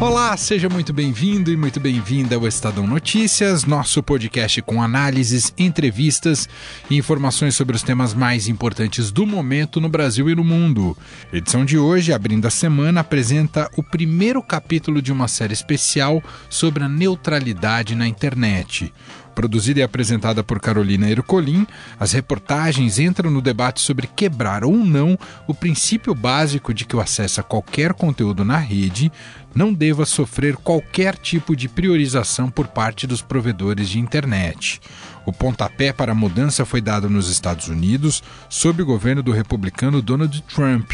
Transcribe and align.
Olá, 0.00 0.34
seja 0.34 0.66
muito 0.66 0.94
bem-vindo 0.94 1.52
e 1.52 1.56
muito 1.58 1.78
bem-vinda 1.78 2.34
ao 2.34 2.48
Estadão 2.48 2.86
Notícias, 2.86 3.64
nosso 3.64 4.02
podcast 4.02 4.62
com 4.62 4.82
análises, 4.82 5.52
entrevistas 5.58 6.48
e 6.88 6.96
informações 6.96 7.54
sobre 7.54 7.76
os 7.76 7.82
temas 7.82 8.14
mais 8.14 8.48
importantes 8.48 9.10
do 9.10 9.26
momento 9.26 9.78
no 9.78 9.90
Brasil 9.90 10.30
e 10.30 10.34
no 10.34 10.42
mundo. 10.42 10.96
A 11.30 11.36
edição 11.36 11.66
de 11.66 11.76
hoje, 11.76 12.14
abrindo 12.14 12.46
a 12.46 12.50
semana, 12.50 13.02
apresenta 13.02 13.70
o 13.76 13.82
primeiro 13.82 14.42
capítulo 14.42 15.02
de 15.02 15.12
uma 15.12 15.28
série 15.28 15.52
especial 15.52 16.22
sobre 16.48 16.82
a 16.82 16.88
neutralidade 16.88 17.94
na 17.94 18.08
internet. 18.08 18.90
Produzida 19.40 19.80
e 19.80 19.82
apresentada 19.82 20.44
por 20.44 20.60
Carolina 20.60 21.08
Ercolim, 21.08 21.66
as 21.98 22.12
reportagens 22.12 22.98
entram 22.98 23.30
no 23.30 23.40
debate 23.40 23.80
sobre 23.80 24.06
quebrar 24.06 24.64
ou 24.64 24.76
não 24.76 25.18
o 25.46 25.54
princípio 25.54 26.14
básico 26.14 26.74
de 26.74 26.84
que 26.84 26.94
o 26.94 27.00
acesso 27.00 27.40
a 27.40 27.42
qualquer 27.42 27.94
conteúdo 27.94 28.44
na 28.44 28.58
rede 28.58 29.10
não 29.54 29.72
deva 29.72 30.04
sofrer 30.04 30.56
qualquer 30.56 31.16
tipo 31.16 31.56
de 31.56 31.70
priorização 31.70 32.50
por 32.50 32.66
parte 32.66 33.06
dos 33.06 33.22
provedores 33.22 33.88
de 33.88 33.98
internet. 33.98 34.78
O 35.24 35.32
pontapé 35.32 35.90
para 35.90 36.12
a 36.12 36.14
mudança 36.14 36.66
foi 36.66 36.82
dado 36.82 37.08
nos 37.08 37.30
Estados 37.30 37.68
Unidos 37.68 38.22
sob 38.46 38.82
o 38.82 38.86
governo 38.86 39.22
do 39.22 39.32
republicano 39.32 40.02
Donald 40.02 40.38
Trump. 40.54 40.92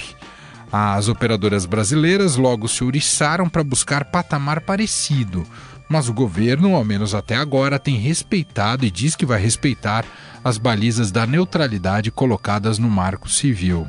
As 0.71 1.09
operadoras 1.09 1.67
brasileiras 1.67 2.37
logo 2.37 2.69
se 2.69 2.85
ouriçaram 2.85 3.49
para 3.49 3.65
buscar 3.65 4.05
patamar 4.05 4.61
parecido, 4.61 5.45
mas 5.89 6.09
o 6.09 6.13
governo, 6.13 6.75
ao 6.75 6.85
menos 6.85 7.15
até 7.15 7.37
agora, 7.37 7.79
tem 7.79 7.97
respeitado 7.97 8.85
e 8.85 8.91
diz 8.91 9.15
que 9.15 9.27
vai 9.27 9.41
respeitar 9.41 10.05
as 10.43 10.59
balizas 10.59 11.11
da 11.11 11.27
neutralidade 11.27 12.11
colocadas 12.11 12.79
no 12.79 12.89
Marco 12.91 13.29
Civil. 13.29 13.89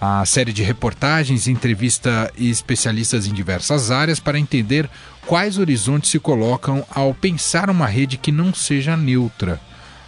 A 0.00 0.24
série 0.26 0.52
de 0.52 0.62
reportagens 0.62 1.48
entrevista 1.48 2.30
especialistas 2.36 3.26
em 3.26 3.32
diversas 3.32 3.90
áreas 3.90 4.20
para 4.20 4.38
entender 4.38 4.88
quais 5.26 5.58
horizontes 5.58 6.10
se 6.10 6.18
colocam 6.18 6.84
ao 6.90 7.14
pensar 7.14 7.70
uma 7.70 7.86
rede 7.86 8.16
que 8.16 8.30
não 8.30 8.52
seja 8.52 8.96
neutra. 8.96 9.60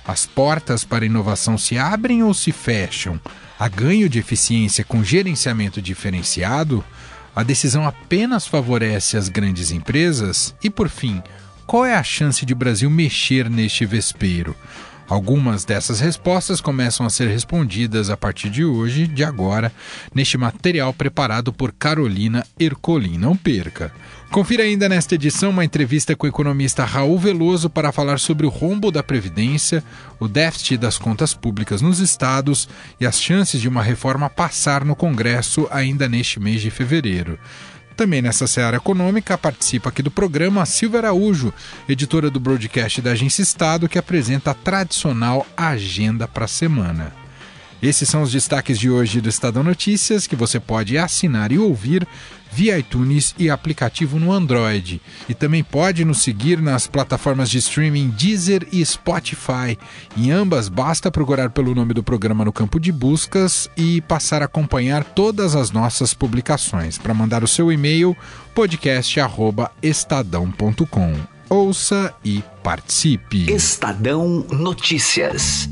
As 0.06 0.27
portas 0.27 0.84
para 0.84 1.06
inovação 1.06 1.59
se 1.59 1.78
abrem 1.78 2.23
ou 2.23 2.33
se 2.33 2.53
fecham? 2.53 3.21
Há 3.59 3.69
ganho 3.69 4.09
de 4.09 4.19
eficiência 4.19 4.84
com 4.84 5.03
gerenciamento 5.03 5.83
diferenciado? 5.83 6.84
A 7.34 7.43
decisão 7.43 7.87
apenas 7.87 8.47
favorece 8.47 9.17
as 9.17 9.29
grandes 9.29 9.71
empresas? 9.71 10.55
E 10.62 10.69
por 10.69 10.89
fim, 10.89 11.23
qual 11.67 11.84
é 11.84 11.95
a 11.95 12.03
chance 12.03 12.45
de 12.45 12.55
Brasil 12.55 12.89
mexer 12.91 13.48
neste 13.48 13.84
vespeiro? 13.84 14.57
Algumas 15.09 15.65
dessas 15.65 16.01
respostas 16.01 16.61
começam 16.61 17.06
a 17.06 17.11
ser 17.11 17.29
respondidas 17.29 18.11
a 18.11 18.17
partir 18.17 18.51
de 18.51 18.62
hoje, 18.62 19.06
de 19.06 19.25
agora, 19.25 19.73
neste 20.15 20.37
material 20.37 20.93
preparado 20.93 21.51
por 21.51 21.73
Carolina 21.73 22.47
Ercolim. 22.59 23.17
Não 23.17 23.34
perca! 23.34 23.91
Confira 24.31 24.62
ainda 24.62 24.91
nesta 24.91 25.15
edição 25.15 25.48
uma 25.48 25.65
entrevista 25.65 26.15
com 26.15 26.27
o 26.27 26.29
economista 26.29 26.84
Raul 26.84 27.19
Veloso 27.19 27.71
para 27.71 27.91
falar 27.91 28.21
sobre 28.21 28.47
o 28.47 28.51
rombo 28.51 28.91
da 28.91 29.03
Previdência, 29.03 29.83
o 30.21 30.29
déficit 30.29 30.77
das 30.77 30.98
contas 30.98 31.33
públicas 31.33 31.81
nos 31.81 31.98
estados 31.98 32.69
e 33.01 33.06
as 33.06 33.21
chances 33.21 33.59
de 33.59 33.69
uma 33.69 33.83
reforma 33.83 34.29
passar 34.29 34.84
no 34.84 34.95
Congresso 34.95 35.67
ainda 35.71 36.09
neste 36.09 36.39
mês 36.39 36.61
de 36.61 36.71
fevereiro. 36.71 37.39
Também 37.97 38.21
nessa 38.21 38.47
seara 38.47 38.77
econômica 38.77 39.37
participa 39.37 39.89
aqui 39.89 40.03
do 40.03 40.11
programa 40.11 40.62
a 40.62 40.67
Silvia 40.67 41.01
Araújo, 41.01 41.53
editora 41.89 42.31
do 42.31 42.39
broadcast 42.39 43.01
da 43.01 43.12
Agência 43.12 43.43
Estado, 43.43 43.89
que 43.89 43.99
apresenta 43.99 44.51
a 44.51 44.55
tradicional 44.55 45.45
agenda 45.56 46.28
para 46.28 46.45
a 46.45 46.49
semana. 46.49 47.18
Esses 47.83 48.09
são 48.09 48.22
os 48.22 48.33
destaques 48.33 48.78
de 48.78 48.89
hoje 48.91 49.21
do 49.21 49.28
Estadão 49.28 49.62
Notícias, 49.62 50.27
que 50.27 50.34
você 50.34 50.59
pode 50.59 50.99
assinar 50.99 51.53
e 51.53 51.59
ouvir 51.59 52.09
via 52.50 52.78
iTunes 52.78 53.34
e 53.39 53.50
aplicativo 53.50 54.19
no 54.19 54.33
Android. 54.33 55.03
E 55.28 55.34
também 55.34 55.62
pode 55.62 56.03
nos 56.05 56.22
seguir 56.22 56.61
nas 56.61 56.89
plataformas 56.89 57.49
de 57.50 57.59
streaming 57.59 58.09
Deezer 58.11 58.66
e 58.72 58.84
Spotify. 58.84 59.78
Em 60.16 60.33
ambas, 60.33 60.69
basta 60.69 61.09
procurar 61.11 61.50
pelo 61.50 61.75
nome 61.75 61.93
do 61.94 62.03
programa 62.03 62.44
no 62.44 62.53
campo 62.53 62.81
de 62.81 62.91
buscas 62.91 63.71
e 63.77 64.00
passar 64.03 64.43
a 64.43 64.47
acompanhar 64.47 65.05
todas 65.05 65.55
as 65.55 65.71
nossas 65.71 66.12
publicações. 66.15 66.99
Para 66.99 67.15
mandar 67.15 67.45
o 67.45 67.49
seu 67.49 67.71
e-mail, 67.71 68.16
podcast@estadão.com. 68.55 71.15
Ouça 71.50 72.15
e 72.22 72.45
participe. 72.62 73.50
Estadão 73.50 74.45
Notícias. 74.50 75.66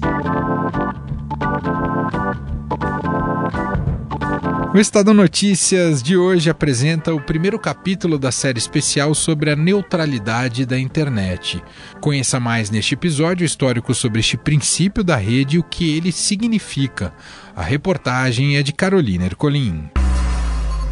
O 4.77 4.79
Estadão 4.79 5.15
Notícias 5.15 6.03
de 6.03 6.19
hoje 6.19 6.51
apresenta 6.51 7.15
o 7.15 7.19
primeiro 7.19 7.59
capítulo 7.59 8.19
da 8.19 8.31
série 8.31 8.59
especial 8.59 9.15
sobre 9.15 9.51
a 9.51 9.57
neutralidade 9.57 10.67
da 10.67 10.79
internet. 10.79 11.65
Conheça 11.99 12.39
mais 12.39 12.69
neste 12.69 12.93
episódio 12.93 13.43
histórico 13.43 13.95
sobre 13.95 14.21
este 14.21 14.37
princípio 14.37 15.03
da 15.03 15.17
rede 15.17 15.57
e 15.57 15.59
o 15.59 15.63
que 15.63 15.97
ele 15.97 16.13
significa. 16.13 17.15
A 17.57 17.63
reportagem 17.63 18.59
é 18.59 18.63
de 18.63 18.75
Carolina 18.75 19.25
Ercolim. 19.25 19.89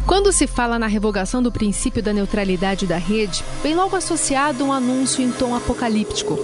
Quando 0.07 0.33
se 0.33 0.47
fala 0.47 0.79
na 0.79 0.87
revogação 0.87 1.43
do 1.43 1.51
princípio 1.51 2.01
da 2.01 2.11
neutralidade 2.11 2.87
da 2.87 2.97
rede, 2.97 3.43
vem 3.61 3.75
logo 3.75 3.95
associado 3.95 4.65
um 4.65 4.73
anúncio 4.73 5.23
em 5.23 5.31
tom 5.31 5.53
apocalíptico. 5.55 6.39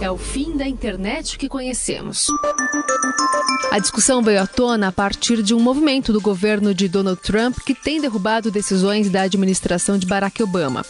É 0.00 0.10
o 0.10 0.16
fim 0.16 0.56
da 0.56 0.66
internet 0.66 1.38
que 1.38 1.48
conhecemos. 1.48 2.28
A 3.70 3.78
discussão 3.78 4.22
veio 4.22 4.42
à 4.42 4.46
tona 4.46 4.88
a 4.88 4.92
partir 4.92 5.42
de 5.42 5.54
um 5.54 5.60
movimento 5.60 6.12
do 6.12 6.20
governo 6.20 6.74
de 6.74 6.88
Donald 6.88 7.20
Trump 7.20 7.58
que 7.64 7.74
tem 7.74 8.00
derrubado 8.00 8.50
decisões 8.50 9.10
da 9.10 9.22
administração 9.22 9.98
de 9.98 10.06
Barack 10.06 10.42
Obama. 10.42 10.84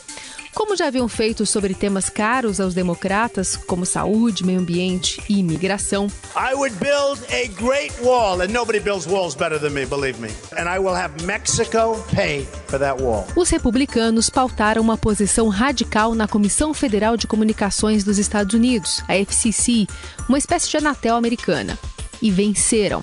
Como 0.56 0.74
já 0.74 0.86
haviam 0.86 1.06
feito 1.06 1.44
sobre 1.44 1.74
temas 1.74 2.08
caros 2.08 2.60
aos 2.60 2.72
democratas, 2.72 3.56
como 3.56 3.84
saúde, 3.84 4.42
meio 4.42 4.58
ambiente 4.58 5.22
e 5.28 5.40
imigração. 5.40 6.06
I 6.34 6.54
would 6.54 6.74
build 6.78 7.20
a 7.28 7.46
great 7.62 7.92
wall 8.02 8.40
and 8.40 8.48
nobody 8.48 8.80
builds 8.80 9.06
walls 9.06 9.34
better 9.34 9.60
than 9.60 9.74
me, 9.74 9.84
believe 9.84 10.18
me. 10.18 10.30
And 10.58 10.66
I 10.66 10.78
will 10.78 10.96
have 10.96 11.22
Mexico 11.26 12.02
pay 12.14 12.46
for 12.68 12.78
that 12.78 13.02
wall. 13.02 13.26
Os 13.36 13.50
republicanos 13.50 14.30
pautaram 14.30 14.80
uma 14.80 14.96
posição 14.96 15.48
radical 15.48 16.14
na 16.14 16.26
Comissão 16.26 16.72
Federal 16.72 17.18
de 17.18 17.26
Comunicações 17.26 18.02
dos 18.02 18.16
Estados 18.16 18.54
Unidos, 18.54 19.02
a 19.06 19.14
FCC, 19.14 19.86
uma 20.26 20.38
espécie 20.38 20.70
de 20.70 20.78
Anatel 20.78 21.16
americana, 21.16 21.78
e 22.22 22.30
venceram. 22.30 23.02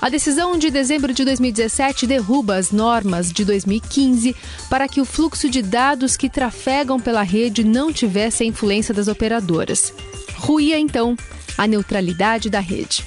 A 0.00 0.08
decisão 0.10 0.58
de 0.58 0.70
dezembro 0.70 1.12
de 1.12 1.24
2017 1.24 2.06
derruba 2.06 2.56
as 2.56 2.70
normas 2.70 3.32
de 3.32 3.44
2015 3.44 4.36
para 4.68 4.86
que 4.86 5.00
o 5.00 5.04
fluxo 5.04 5.48
de 5.48 5.62
dados 5.62 6.16
que 6.16 6.28
trafegam 6.28 7.00
pela 7.00 7.22
rede 7.22 7.64
não 7.64 7.92
tivesse 7.92 8.42
a 8.42 8.46
influência 8.46 8.92
das 8.92 9.08
operadoras. 9.08 9.92
Ruía, 10.36 10.78
então, 10.78 11.16
a 11.56 11.66
neutralidade 11.66 12.50
da 12.50 12.60
rede. 12.60 13.04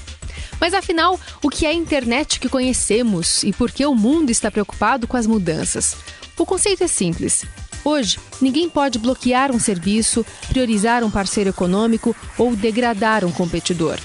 Mas 0.60 0.74
afinal, 0.74 1.18
o 1.42 1.48
que 1.48 1.64
é 1.64 1.70
a 1.70 1.74
internet 1.74 2.40
que 2.40 2.48
conhecemos 2.48 3.44
e 3.44 3.52
por 3.52 3.70
que 3.70 3.86
o 3.86 3.94
mundo 3.94 4.30
está 4.30 4.50
preocupado 4.50 5.06
com 5.06 5.16
as 5.16 5.26
mudanças? 5.26 5.96
O 6.36 6.44
conceito 6.44 6.84
é 6.84 6.88
simples. 6.88 7.44
Hoje, 7.84 8.18
ninguém 8.42 8.68
pode 8.68 8.98
bloquear 8.98 9.52
um 9.52 9.58
serviço, 9.58 10.26
priorizar 10.48 11.02
um 11.02 11.10
parceiro 11.10 11.50
econômico 11.50 12.14
ou 12.36 12.54
degradar 12.54 13.24
um 13.24 13.32
competidor. 13.32 13.98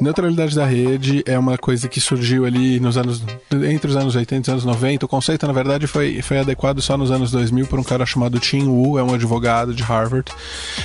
Neutralidade 0.00 0.56
da 0.56 0.64
rede 0.64 1.22
é 1.26 1.38
uma 1.38 1.58
coisa 1.58 1.86
que 1.86 2.00
surgiu 2.00 2.46
ali 2.46 2.80
nos 2.80 2.96
anos 2.96 3.22
entre 3.52 3.90
os 3.90 3.96
anos 3.96 4.16
80 4.16 4.34
e 4.34 4.40
os 4.40 4.48
anos 4.48 4.64
90. 4.64 5.04
O 5.04 5.08
conceito, 5.08 5.46
na 5.46 5.52
verdade, 5.52 5.86
foi, 5.86 6.22
foi 6.22 6.38
adequado 6.38 6.80
só 6.80 6.96
nos 6.96 7.10
anos 7.10 7.30
2000 7.30 7.66
por 7.66 7.78
um 7.78 7.82
cara 7.82 8.06
chamado 8.06 8.40
Tim 8.40 8.64
Wu, 8.64 8.98
é 8.98 9.02
um 9.02 9.12
advogado 9.12 9.74
de 9.74 9.82
Harvard, 9.82 10.32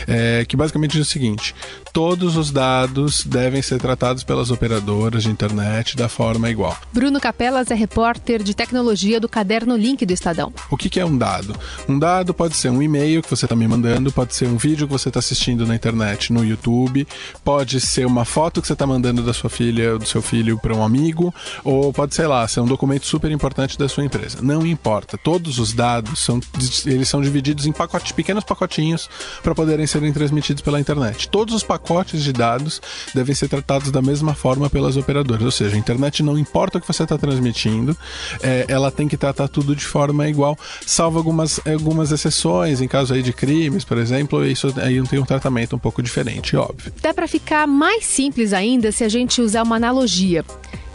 é, 0.05 0.43
que 0.45 0.57
basicamente 0.57 0.97
diz 0.97 1.07
o 1.07 1.09
seguinte: 1.09 1.55
todos 1.93 2.35
os 2.35 2.51
dados 2.51 3.23
devem 3.23 3.61
ser 3.61 3.79
tratados 3.79 4.21
pelas 4.21 4.51
operadoras 4.51 5.23
de 5.23 5.29
internet 5.29 5.95
da 5.95 6.09
forma 6.09 6.49
igual. 6.49 6.77
Bruno 6.91 7.21
Capelas 7.21 7.71
é 7.71 7.75
repórter 7.75 8.43
de 8.43 8.53
tecnologia 8.53 9.17
do 9.17 9.29
Caderno 9.29 9.77
Link 9.77 10.05
do 10.05 10.11
Estadão. 10.11 10.51
O 10.69 10.75
que, 10.75 10.89
que 10.89 10.99
é 10.99 11.05
um 11.05 11.17
dado? 11.17 11.55
Um 11.87 11.97
dado 11.97 12.33
pode 12.33 12.57
ser 12.57 12.69
um 12.69 12.81
e-mail 12.81 13.21
que 13.21 13.29
você 13.29 13.45
está 13.45 13.55
me 13.55 13.65
mandando, 13.65 14.11
pode 14.11 14.35
ser 14.35 14.47
um 14.49 14.57
vídeo 14.57 14.87
que 14.87 14.93
você 14.93 15.07
está 15.07 15.19
assistindo 15.19 15.65
na 15.65 15.73
internet, 15.73 16.33
no 16.33 16.43
YouTube, 16.43 17.07
pode 17.45 17.79
ser 17.79 18.05
uma 18.05 18.25
foto 18.25 18.59
que 18.61 18.67
você 18.67 18.73
está 18.73 18.85
mandando 18.85 19.04
mandando 19.05 19.21
da 19.21 19.33
sua 19.33 19.49
filha 19.49 19.93
ou 19.93 19.99
do 19.99 20.07
seu 20.07 20.21
filho 20.21 20.57
para 20.57 20.75
um 20.75 20.83
amigo, 20.83 21.33
ou 21.63 21.93
pode, 21.93 22.15
sei 22.15 22.25
lá, 22.25 22.47
ser 22.47 22.61
um 22.61 22.65
documento 22.65 23.05
super 23.05 23.29
importante 23.29 23.77
da 23.77 23.87
sua 23.87 24.03
empresa. 24.03 24.39
Não 24.41 24.65
importa. 24.65 25.17
Todos 25.17 25.59
os 25.59 25.73
dados 25.73 26.19
são, 26.19 26.39
eles 26.85 27.07
são 27.07 27.21
divididos 27.21 27.67
em 27.67 27.71
pacotes, 27.71 28.11
pequenos 28.11 28.43
pacotinhos 28.43 29.07
para 29.43 29.53
poderem 29.53 29.85
serem 29.85 30.11
transmitidos 30.11 30.63
pela 30.63 30.79
internet. 30.79 31.29
Todos 31.29 31.53
os 31.53 31.63
pacotes 31.63 32.23
de 32.23 32.33
dados 32.33 32.81
devem 33.13 33.35
ser 33.35 33.47
tratados 33.47 33.91
da 33.91 34.01
mesma 34.01 34.33
forma 34.33 34.69
pelas 34.69 34.97
operadoras. 34.97 35.43
Ou 35.43 35.51
seja, 35.51 35.75
a 35.75 35.79
internet 35.79 36.23
não 36.23 36.37
importa 36.37 36.79
o 36.79 36.81
que 36.81 36.87
você 36.87 37.03
está 37.03 37.17
transmitindo, 37.17 37.95
é, 38.41 38.65
ela 38.67 38.91
tem 38.91 39.07
que 39.07 39.17
tratar 39.17 39.47
tudo 39.47 39.75
de 39.75 39.85
forma 39.85 40.27
igual, 40.27 40.57
salvo 40.85 41.19
algumas, 41.19 41.59
algumas 41.67 42.11
exceções, 42.11 42.81
em 42.81 42.87
caso 42.87 43.13
aí 43.13 43.21
de 43.21 43.33
crimes, 43.33 43.83
por 43.83 43.97
exemplo, 43.97 44.43
isso 44.45 44.73
aí 44.77 45.01
tem 45.03 45.19
um 45.19 45.25
tratamento 45.25 45.75
um 45.75 45.79
pouco 45.79 46.01
diferente, 46.01 46.55
óbvio. 46.55 46.91
Dá 47.01 47.13
para 47.13 47.27
ficar 47.27 47.67
mais 47.67 48.05
simples 48.05 48.53
ainda 48.53 48.91
se 48.95 49.03
a 49.03 49.09
gente 49.09 49.41
usar 49.41 49.63
uma 49.63 49.75
analogia. 49.75 50.45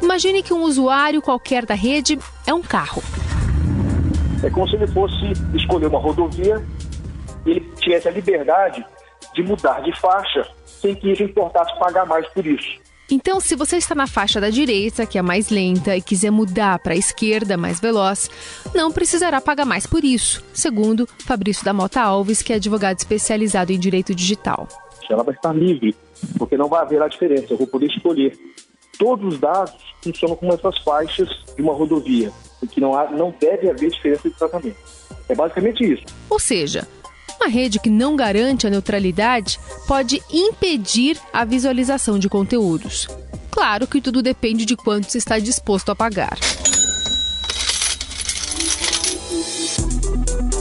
Imagine 0.01 0.43
que 0.43 0.55
um 0.55 0.63
usuário 0.63 1.21
qualquer 1.21 1.67
da 1.67 1.75
rede 1.75 2.19
é 2.47 2.55
um 2.55 2.63
carro. 2.63 3.03
É 4.43 4.49
como 4.49 4.67
se 4.67 4.77
ele 4.77 4.87
fosse 4.87 5.33
escolher 5.55 5.87
uma 5.87 5.99
rodovia 5.99 6.65
e 7.45 7.51
ele 7.51 7.61
tivesse 7.77 8.09
a 8.09 8.11
liberdade 8.11 8.83
de 9.35 9.43
mudar 9.43 9.81
de 9.81 9.95
faixa 10.01 10.49
sem 10.65 10.95
que 10.95 11.13
isso 11.13 11.23
importasse 11.23 11.79
pagar 11.79 12.07
mais 12.07 12.27
por 12.29 12.47
isso. 12.47 12.81
Então, 13.11 13.41
se 13.41 13.55
você 13.55 13.77
está 13.77 13.95
na 13.95 14.07
faixa 14.07 14.41
da 14.41 14.49
direita, 14.49 15.05
que 15.05 15.19
é 15.19 15.23
mais 15.23 15.51
lenta, 15.51 15.97
e 15.97 16.01
quiser 16.01 16.31
mudar 16.31 16.79
para 16.79 16.95
a 16.95 16.97
esquerda, 16.97 17.57
mais 17.57 17.81
veloz, 17.81 18.31
não 18.73 18.93
precisará 18.93 19.41
pagar 19.41 19.67
mais 19.67 19.85
por 19.85 20.05
isso, 20.05 20.43
segundo 20.55 21.09
Fabrício 21.27 21.65
da 21.65 21.73
Mota 21.75 22.01
Alves, 22.01 22.41
que 22.41 22.53
é 22.53 22.57
advogado 22.57 22.97
especializado 22.99 23.73
em 23.73 23.79
direito 23.79 24.15
digital. 24.15 24.69
Ela 25.11 25.25
vai 25.25 25.35
estar 25.35 25.53
livre, 25.53 25.95
porque 26.39 26.57
não 26.57 26.69
vai 26.69 26.83
haver 26.83 27.03
a 27.03 27.09
diferença. 27.09 27.53
Eu 27.53 27.59
vou 27.59 27.67
poder 27.67 27.87
escolher. 27.87 28.39
Todos 28.99 29.35
os 29.35 29.41
dados 29.41 29.75
funcionam 30.03 30.37
como 30.37 30.53
essas 30.53 30.79
faixas 30.79 31.29
de 31.57 31.63
uma 31.63 31.73
rodovia, 31.73 32.31
que 32.71 32.81
não, 32.81 32.95
há, 32.95 33.11
não 33.11 33.35
deve 33.41 33.71
haver 33.71 33.91
diferença 33.91 34.29
de 34.29 34.37
tratamento. 34.37 34.77
É 35.29 35.35
basicamente 35.35 35.85
isso. 35.85 36.05
Ou 36.29 36.39
seja, 36.39 36.87
uma 37.41 37.49
rede 37.49 37.79
que 37.79 37.89
não 37.89 38.17
garante 38.17 38.67
a 38.67 38.71
neutralidade 38.71 39.59
pode 39.87 40.23
impedir 40.31 41.19
a 41.33 41.45
visualização 41.45 42.19
de 42.19 42.29
conteúdos. 42.29 43.09
Claro 43.51 43.87
que 43.87 44.01
tudo 44.01 44.23
depende 44.23 44.65
de 44.65 44.77
quanto 44.77 45.11
se 45.11 45.19
está 45.19 45.39
disposto 45.39 45.91
a 45.91 45.97
pagar. 45.97 46.39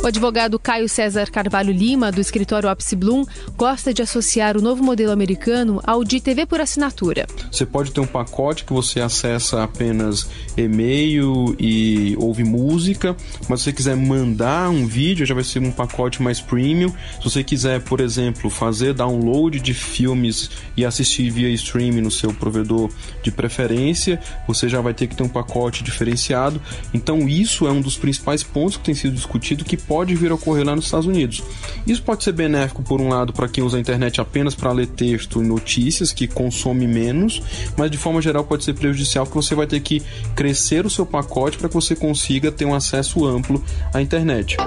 O 0.01 0.07
advogado 0.07 0.57
Caio 0.57 0.87
César 0.87 1.29
Carvalho 1.29 1.73
Lima, 1.73 2.09
do 2.09 2.21
escritório 2.21 2.71
Opsi 2.71 2.95
Bloom, 2.95 3.25
gosta 3.57 3.93
de 3.93 4.01
associar 4.01 4.55
o 4.55 4.61
novo 4.61 4.81
modelo 4.81 5.11
americano 5.11 5.81
ao 5.85 6.05
de 6.05 6.21
TV 6.21 6.45
por 6.45 6.61
assinatura. 6.61 7.27
Você 7.51 7.65
pode 7.65 7.91
ter 7.91 7.99
um 7.99 8.07
pacote 8.07 8.63
que 8.63 8.71
você 8.71 9.01
acessa 9.01 9.61
apenas 9.61 10.29
e-mail 10.55 11.53
e 11.59 12.15
ouve 12.17 12.45
música, 12.45 13.13
mas 13.49 13.59
se 13.59 13.65
você 13.65 13.73
quiser 13.73 13.97
mandar 13.97 14.69
um 14.69 14.87
vídeo, 14.87 15.25
já 15.25 15.35
vai 15.35 15.43
ser 15.43 15.59
um 15.59 15.71
pacote 15.71 16.21
mais 16.21 16.39
premium. 16.39 16.93
Se 17.17 17.25
você 17.25 17.43
quiser, 17.43 17.81
por 17.81 17.99
exemplo, 17.99 18.49
fazer 18.49 18.93
download 18.93 19.59
de 19.59 19.73
filmes 19.73 20.49
e 20.77 20.85
assistir 20.85 21.29
via 21.29 21.49
streaming 21.49 22.01
no 22.01 22.11
seu 22.11 22.33
provedor 22.33 22.89
de 23.21 23.31
preferência, 23.31 24.17
você 24.47 24.69
já 24.69 24.79
vai 24.79 24.93
ter 24.93 25.07
que 25.07 25.15
ter 25.15 25.23
um 25.23 25.29
pacote 25.29 25.83
diferenciado. 25.83 26.61
Então, 26.93 27.27
isso 27.27 27.67
é 27.67 27.71
um 27.71 27.81
dos 27.81 27.97
principais 27.97 28.43
pontos 28.43 28.77
que 28.77 28.83
tem 28.85 28.95
sido 28.95 29.13
discutido 29.13 29.65
que 29.65 29.88
pode 29.89 30.13
vir 30.13 30.29
a 30.29 30.35
ocorrer 30.35 30.63
lá 30.63 30.75
nos 30.75 30.85
Estados 30.85 31.07
Unidos. 31.07 31.43
Isso 31.87 32.03
pode 32.03 32.23
ser 32.23 32.31
benéfico, 32.31 32.83
por 32.83 33.01
um 33.01 33.09
lado, 33.09 33.33
para 33.33 33.47
quem 33.47 33.63
usa 33.63 33.77
a 33.77 33.79
internet 33.79 34.21
apenas 34.21 34.53
para 34.53 34.71
ler 34.71 34.85
texto 34.85 35.41
e 35.41 35.45
notícias, 35.45 36.13
que 36.13 36.27
consome 36.27 36.87
menos, 36.87 37.41
mas 37.75 37.89
de 37.89 37.97
forma 37.97 38.21
geral 38.21 38.43
pode 38.43 38.63
ser 38.63 38.75
prejudicial, 38.75 39.25
porque 39.25 39.41
você 39.41 39.55
vai 39.55 39.65
ter 39.65 39.79
que 39.79 40.03
crescer 40.35 40.85
o 40.85 40.89
seu 40.91 41.07
pacote 41.07 41.57
para 41.57 41.67
que 41.67 41.73
você 41.73 41.95
consiga 41.95 42.51
ter 42.51 42.65
um 42.65 42.75
acesso 42.75 43.25
amplo 43.25 43.63
à 43.91 43.99
internet. 43.99 44.57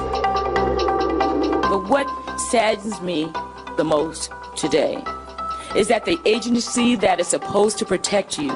What 1.88 2.10
saddens 2.50 3.00
me 3.00 3.30
the 3.76 3.84
most 3.84 4.30
today 4.56 4.98
is 5.76 5.88
that 5.88 6.04
the 6.04 6.18
agency 6.26 6.96
that 6.96 7.20
is 7.20 7.28
supposed 7.28 7.78
to 7.78 7.84
protect 7.84 8.38
you 8.38 8.50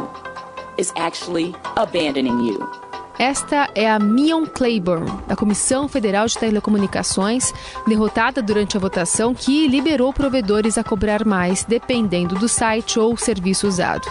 is 0.78 0.92
actually 0.96 1.54
abandoning 1.76 2.40
you. 2.40 2.85
Esta 3.18 3.70
é 3.74 3.90
a 3.90 3.98
Mion 3.98 4.44
Claiborne, 4.44 5.10
da 5.26 5.34
Comissão 5.34 5.88
Federal 5.88 6.26
de 6.26 6.36
Telecomunicações, 6.36 7.52
derrotada 7.86 8.42
durante 8.42 8.76
a 8.76 8.80
votação 8.80 9.34
que 9.34 9.66
liberou 9.66 10.12
provedores 10.12 10.76
a 10.76 10.84
cobrar 10.84 11.24
mais, 11.24 11.64
dependendo 11.64 12.34
do 12.34 12.46
site 12.46 12.98
ou 12.98 13.16
serviço 13.16 13.66
usado. 13.66 14.06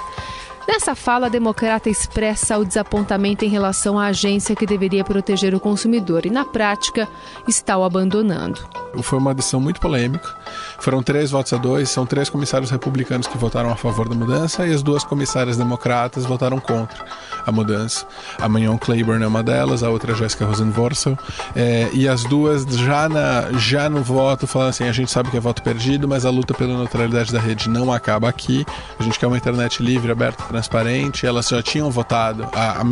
Nessa 0.67 0.95
fala, 0.95 1.27
a 1.27 1.29
democrata 1.29 1.87
expressa 1.87 2.57
o 2.57 2.65
desapontamento 2.65 3.45
em 3.45 3.49
relação 3.49 3.99
à 3.99 4.07
agência 4.07 4.55
que 4.55 4.65
deveria 4.65 5.03
proteger 5.03 5.53
o 5.53 5.59
consumidor 5.59 6.25
e, 6.25 6.31
na 6.31 6.43
prática, 6.43 7.07
está 7.47 7.77
o 7.77 7.83
abandonando. 7.83 8.67
Foi 9.03 9.19
uma 9.19 9.35
decisão 9.35 9.61
muito 9.61 9.79
polêmica. 9.79 10.35
Foram 10.79 11.01
três 11.01 11.31
votos 11.31 11.53
a 11.53 11.57
dois, 11.57 11.89
são 11.89 12.05
três 12.05 12.29
comissários 12.29 12.71
republicanos 12.71 13.27
que 13.27 13.37
votaram 13.37 13.71
a 13.71 13.75
favor 13.75 14.07
da 14.09 14.15
mudança 14.15 14.65
e 14.67 14.73
as 14.73 14.83
duas 14.83 15.03
comissárias 15.03 15.57
democratas 15.57 16.25
votaram 16.25 16.59
contra 16.59 17.05
a 17.45 17.51
mudança. 17.51 18.05
A 18.39 18.49
Manon 18.49 18.77
Claiborne 18.77 19.23
é 19.23 19.27
uma 19.27 19.43
delas, 19.43 19.83
a 19.83 19.89
outra 19.89 20.13
é 20.13 20.15
Jessica 20.15 20.45
Rosenworcel. 20.45 21.17
É, 21.55 21.89
e 21.93 22.07
as 22.07 22.23
duas 22.23 22.65
já, 22.77 23.07
na, 23.07 23.51
já 23.57 23.89
no 23.89 24.03
voto 24.03 24.47
falando 24.47 24.69
assim: 24.69 24.85
a 24.85 24.91
gente 24.91 25.11
sabe 25.11 25.29
que 25.29 25.37
é 25.37 25.39
voto 25.39 25.61
perdido, 25.61 26.07
mas 26.07 26.25
a 26.25 26.29
luta 26.29 26.53
pela 26.53 26.77
neutralidade 26.77 27.31
da 27.31 27.39
rede 27.39 27.69
não 27.69 27.91
acaba 27.91 28.27
aqui. 28.27 28.65
A 28.99 29.03
gente 29.03 29.19
quer 29.19 29.27
uma 29.27 29.37
internet 29.37 29.81
livre, 29.83 30.11
aberta, 30.11 30.43
transparente. 30.45 31.25
Elas 31.25 31.47
já 31.47 31.61
tinham 31.61 31.89
votado, 31.91 32.47
a, 32.53 32.81
a 32.81 32.85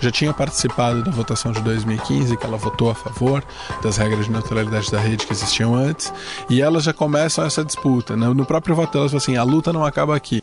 já 0.00 0.10
tinha 0.10 0.32
participado 0.32 1.02
da 1.02 1.10
votação 1.10 1.52
de 1.52 1.60
2015, 1.62 2.36
que 2.36 2.46
ela 2.46 2.56
votou 2.56 2.90
a 2.90 2.94
favor 2.94 3.42
das 3.82 3.96
regras 3.96 4.26
de 4.26 4.32
neutralidade 4.32 4.90
da 4.90 4.98
rede 4.98 5.26
que 5.26 5.32
existiam 5.32 5.74
antes. 5.74 6.12
E 6.48 6.60
elas 6.60 6.79
já 6.80 6.92
começam 6.92 7.44
essa 7.44 7.64
disputa. 7.64 8.16
Né? 8.16 8.28
No 8.28 8.44
próprio 8.44 8.74
voto, 8.74 8.98
elas 8.98 9.14
assim: 9.14 9.36
a 9.36 9.42
luta 9.42 9.72
não 9.72 9.84
acaba 9.84 10.16
aqui. 10.16 10.42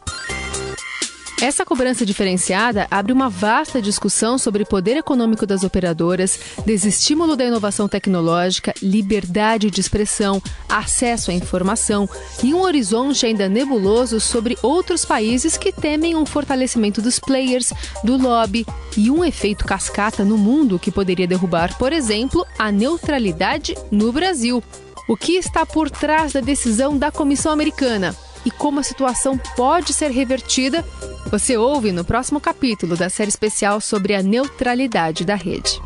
Essa 1.39 1.63
cobrança 1.63 2.03
diferenciada 2.03 2.87
abre 2.89 3.13
uma 3.13 3.29
vasta 3.29 3.79
discussão 3.79 4.39
sobre 4.39 4.65
poder 4.65 4.97
econômico 4.97 5.45
das 5.45 5.63
operadoras, 5.63 6.39
desestímulo 6.65 7.35
da 7.35 7.45
inovação 7.45 7.87
tecnológica, 7.87 8.73
liberdade 8.81 9.69
de 9.69 9.79
expressão, 9.79 10.41
acesso 10.67 11.29
à 11.29 11.35
informação 11.35 12.09
e 12.43 12.55
um 12.55 12.61
horizonte 12.61 13.23
ainda 13.23 13.47
nebuloso 13.47 14.19
sobre 14.19 14.57
outros 14.63 15.05
países 15.05 15.57
que 15.57 15.71
temem 15.71 16.15
um 16.15 16.25
fortalecimento 16.25 17.03
dos 17.03 17.19
players, 17.19 17.71
do 18.03 18.17
lobby 18.17 18.65
e 18.97 19.11
um 19.11 19.23
efeito 19.23 19.63
cascata 19.63 20.25
no 20.25 20.39
mundo 20.39 20.79
que 20.79 20.91
poderia 20.91 21.27
derrubar, 21.27 21.77
por 21.77 21.93
exemplo, 21.93 22.47
a 22.57 22.71
neutralidade 22.71 23.75
no 23.91 24.11
Brasil. 24.11 24.63
O 25.07 25.15
que 25.15 25.33
está 25.33 25.65
por 25.65 25.89
trás 25.89 26.33
da 26.33 26.41
decisão 26.41 26.97
da 26.97 27.11
Comissão 27.11 27.51
Americana? 27.51 28.15
e 28.47 28.51
como 28.51 28.79
a 28.79 28.83
situação 28.83 29.37
pode 29.57 29.91
ser 29.91 30.09
revertida, 30.09 30.81
você 31.29 31.57
ouve 31.57 31.91
no 31.91 32.05
próximo 32.05 32.39
capítulo 32.39 32.95
da 32.95 33.09
série 33.09 33.27
especial 33.27 33.81
sobre 33.81 34.15
a 34.15 34.23
neutralidade 34.23 35.25
da 35.25 35.35
rede. 35.35 35.81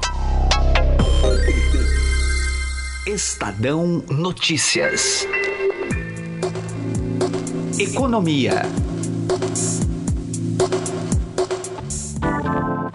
Estadão 3.08 4.04
Notícias. 4.12 5.28
Economia. 7.80 8.62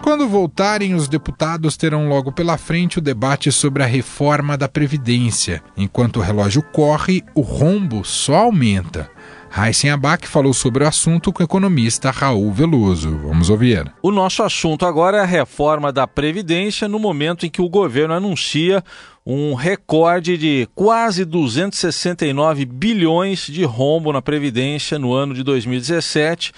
Quando 0.07 0.25
voltarem, 0.25 0.95
os 0.95 1.09
deputados 1.09 1.75
terão 1.75 2.07
logo 2.07 2.31
pela 2.31 2.57
frente 2.57 2.97
o 2.97 3.01
debate 3.01 3.51
sobre 3.51 3.83
a 3.83 3.85
reforma 3.85 4.57
da 4.57 4.69
Previdência. 4.69 5.61
Enquanto 5.75 6.15
o 6.15 6.21
relógio 6.21 6.63
corre, 6.63 7.25
o 7.35 7.41
rombo 7.41 8.05
só 8.05 8.35
aumenta. 8.35 9.11
Raíssen 9.49 9.91
Abac 9.91 10.25
falou 10.25 10.53
sobre 10.53 10.85
o 10.85 10.87
assunto 10.87 11.33
com 11.33 11.43
o 11.43 11.45
economista 11.45 12.09
Raul 12.09 12.53
Veloso. 12.53 13.17
Vamos 13.17 13.49
ouvir. 13.49 13.91
O 14.01 14.09
nosso 14.09 14.43
assunto 14.43 14.85
agora 14.85 15.17
é 15.17 15.21
a 15.23 15.25
reforma 15.25 15.91
da 15.91 16.07
Previdência, 16.07 16.87
no 16.87 16.99
momento 16.99 17.45
em 17.45 17.49
que 17.49 17.61
o 17.61 17.67
governo 17.67 18.13
anuncia 18.13 18.81
um 19.25 19.55
recorde 19.55 20.37
de 20.37 20.69
quase 20.73 21.25
269 21.25 22.63
bilhões 22.63 23.41
de 23.41 23.65
rombo 23.65 24.13
na 24.13 24.21
Previdência 24.21 24.97
no 24.97 25.11
ano 25.11 25.33
de 25.33 25.43
2017 25.43 26.53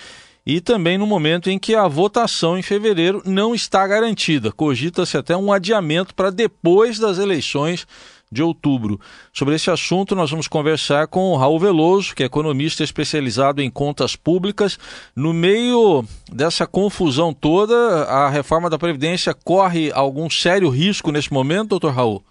e 0.45 0.61
também 0.61 0.97
no 0.97 1.05
momento 1.05 1.49
em 1.49 1.59
que 1.59 1.75
a 1.75 1.87
votação 1.87 2.57
em 2.57 2.61
fevereiro 2.61 3.21
não 3.25 3.53
está 3.53 3.85
garantida. 3.87 4.51
Cogita-se 4.51 5.17
até 5.17 5.35
um 5.35 5.51
adiamento 5.51 6.15
para 6.15 6.31
depois 6.31 6.97
das 6.97 7.19
eleições 7.19 7.85
de 8.31 8.43
outubro. 8.43 8.99
Sobre 9.33 9.55
esse 9.55 9.71
assunto, 9.71 10.15
nós 10.15 10.29
vamos 10.29 10.47
conversar 10.47 11.07
com 11.07 11.31
o 11.31 11.35
Raul 11.35 11.59
Veloso, 11.59 12.15
que 12.15 12.23
é 12.23 12.25
economista 12.27 12.83
especializado 12.83 13.61
em 13.61 13.69
contas 13.71 14.15
públicas. 14.15 14.77
No 15.15 15.33
meio 15.33 16.03
dessa 16.31 16.67
confusão 16.67 17.33
toda, 17.33 18.03
a 18.03 18.29
reforma 18.29 18.69
da 18.69 18.77
Previdência 18.77 19.33
corre 19.33 19.91
algum 19.91 20.29
sério 20.29 20.69
risco 20.69 21.11
nesse 21.11 21.33
momento, 21.33 21.69
doutor 21.69 21.93
Raul? 21.93 22.21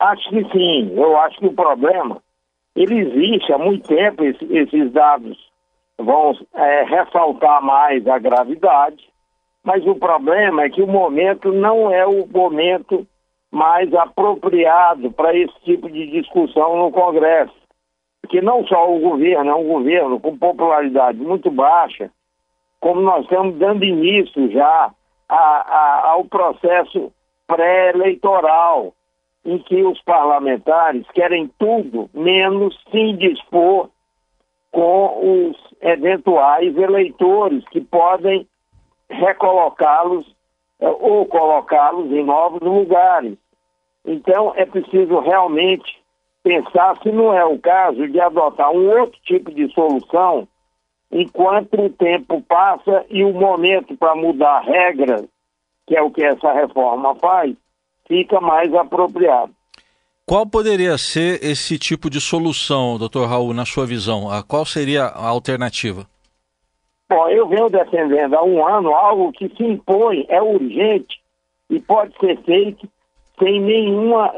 Acho 0.00 0.30
que 0.30 0.42
sim. 0.52 0.92
Eu 0.94 1.16
acho 1.18 1.38
que 1.38 1.46
o 1.46 1.52
problema, 1.52 2.22
ele 2.74 3.00
existe 3.00 3.52
há 3.52 3.58
muito 3.58 3.86
tempo, 3.86 4.24
esses 4.24 4.92
dados 4.92 5.47
vão 5.98 6.32
é, 6.54 6.84
ressaltar 6.84 7.62
mais 7.62 8.06
a 8.06 8.18
gravidade, 8.18 9.04
mas 9.64 9.84
o 9.86 9.96
problema 9.96 10.62
é 10.62 10.70
que 10.70 10.80
o 10.80 10.86
momento 10.86 11.52
não 11.52 11.90
é 11.92 12.06
o 12.06 12.26
momento 12.26 13.06
mais 13.50 13.92
apropriado 13.94 15.10
para 15.12 15.34
esse 15.34 15.54
tipo 15.64 15.90
de 15.90 16.06
discussão 16.06 16.76
no 16.76 16.92
Congresso. 16.92 17.54
Porque 18.20 18.40
não 18.40 18.66
só 18.66 18.90
o 18.90 19.00
governo, 19.00 19.50
é 19.50 19.54
um 19.54 19.66
governo 19.66 20.20
com 20.20 20.36
popularidade 20.36 21.18
muito 21.18 21.50
baixa, 21.50 22.10
como 22.80 23.00
nós 23.00 23.24
estamos 23.24 23.56
dando 23.56 23.84
início 23.84 24.50
já 24.50 24.92
a, 25.28 25.34
a, 25.34 26.10
ao 26.10 26.24
processo 26.24 27.12
pré-eleitoral, 27.46 28.92
em 29.44 29.58
que 29.58 29.82
os 29.82 30.00
parlamentares 30.02 31.06
querem 31.12 31.50
tudo 31.58 32.10
menos 32.12 32.78
se 32.90 32.98
indispor 32.98 33.88
eventuais 35.88 36.76
eleitores 36.76 37.64
que 37.68 37.80
podem 37.80 38.46
recolocá-los 39.08 40.26
eh, 40.80 40.88
ou 40.88 41.26
colocá-los 41.26 42.10
em 42.12 42.24
novos 42.24 42.60
lugares. 42.60 43.36
Então, 44.04 44.52
é 44.56 44.64
preciso 44.64 45.18
realmente 45.20 45.98
pensar 46.42 46.96
se 47.02 47.10
não 47.10 47.32
é 47.32 47.44
o 47.44 47.58
caso 47.58 48.08
de 48.08 48.20
adotar 48.20 48.70
um 48.70 48.88
outro 48.98 49.18
tipo 49.22 49.50
de 49.52 49.68
solução 49.72 50.46
enquanto 51.10 51.80
o 51.80 51.90
tempo 51.90 52.40
passa 52.42 53.04
e 53.08 53.24
o 53.24 53.32
momento 53.32 53.96
para 53.96 54.14
mudar 54.14 54.60
regras, 54.60 55.26
que 55.86 55.96
é 55.96 56.02
o 56.02 56.10
que 56.10 56.22
essa 56.22 56.52
reforma 56.52 57.14
faz, 57.16 57.56
fica 58.06 58.40
mais 58.40 58.72
apropriado. 58.74 59.54
Qual 60.28 60.46
poderia 60.46 60.98
ser 60.98 61.42
esse 61.42 61.78
tipo 61.78 62.10
de 62.10 62.20
solução, 62.20 62.98
doutor 62.98 63.26
Raul, 63.26 63.54
na 63.54 63.64
sua 63.64 63.86
visão? 63.86 64.28
Qual 64.46 64.66
seria 64.66 65.04
a 65.04 65.26
alternativa? 65.26 66.06
Bom, 67.08 67.30
eu 67.30 67.48
venho 67.48 67.70
defendendo 67.70 68.34
há 68.34 68.44
um 68.44 68.62
ano 68.62 68.90
algo 68.94 69.32
que 69.32 69.48
se 69.48 69.64
impõe, 69.64 70.26
é 70.28 70.42
urgente 70.42 71.18
e 71.70 71.80
pode 71.80 72.14
ser 72.20 72.38
feito 72.42 72.86
sem 73.38 73.58
nenhuma 73.58 74.30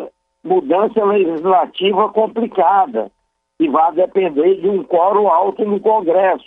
mudança 0.44 1.04
legislativa 1.04 2.09
complicada 2.11 3.11
e 3.59 3.68
vai 3.68 3.92
depender 3.92 4.61
de 4.61 4.68
um 4.68 4.85
quórum 4.85 5.26
alto 5.26 5.64
no 5.64 5.80
Congresso, 5.80 6.47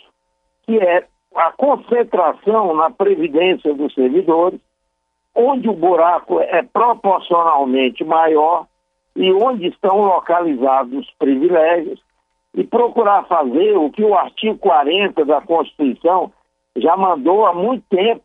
que 0.65 0.79
é 0.79 1.05
a 1.35 1.51
concentração 1.51 2.73
na 2.77 2.89
previdência 2.89 3.73
dos 3.73 3.93
servidores, 3.93 4.61
onde 5.35 5.67
o 5.67 5.73
buraco 5.73 6.39
é 6.39 6.63
proporcionalmente 6.63 8.05
maior 8.05 8.67
e 9.15 9.31
onde 9.31 9.67
estão 9.67 10.01
localizados 10.01 10.99
os 10.99 11.11
privilégios 11.19 11.99
e 12.55 12.63
procurar 12.63 13.25
fazer 13.27 13.77
o 13.77 13.89
que 13.89 14.03
o 14.03 14.15
artigo 14.15 14.57
40 14.57 15.25
da 15.25 15.41
Constituição 15.41 16.31
já 16.75 16.95
mandou 16.97 17.45
há 17.45 17.53
muito 17.53 17.83
tempo, 17.89 18.21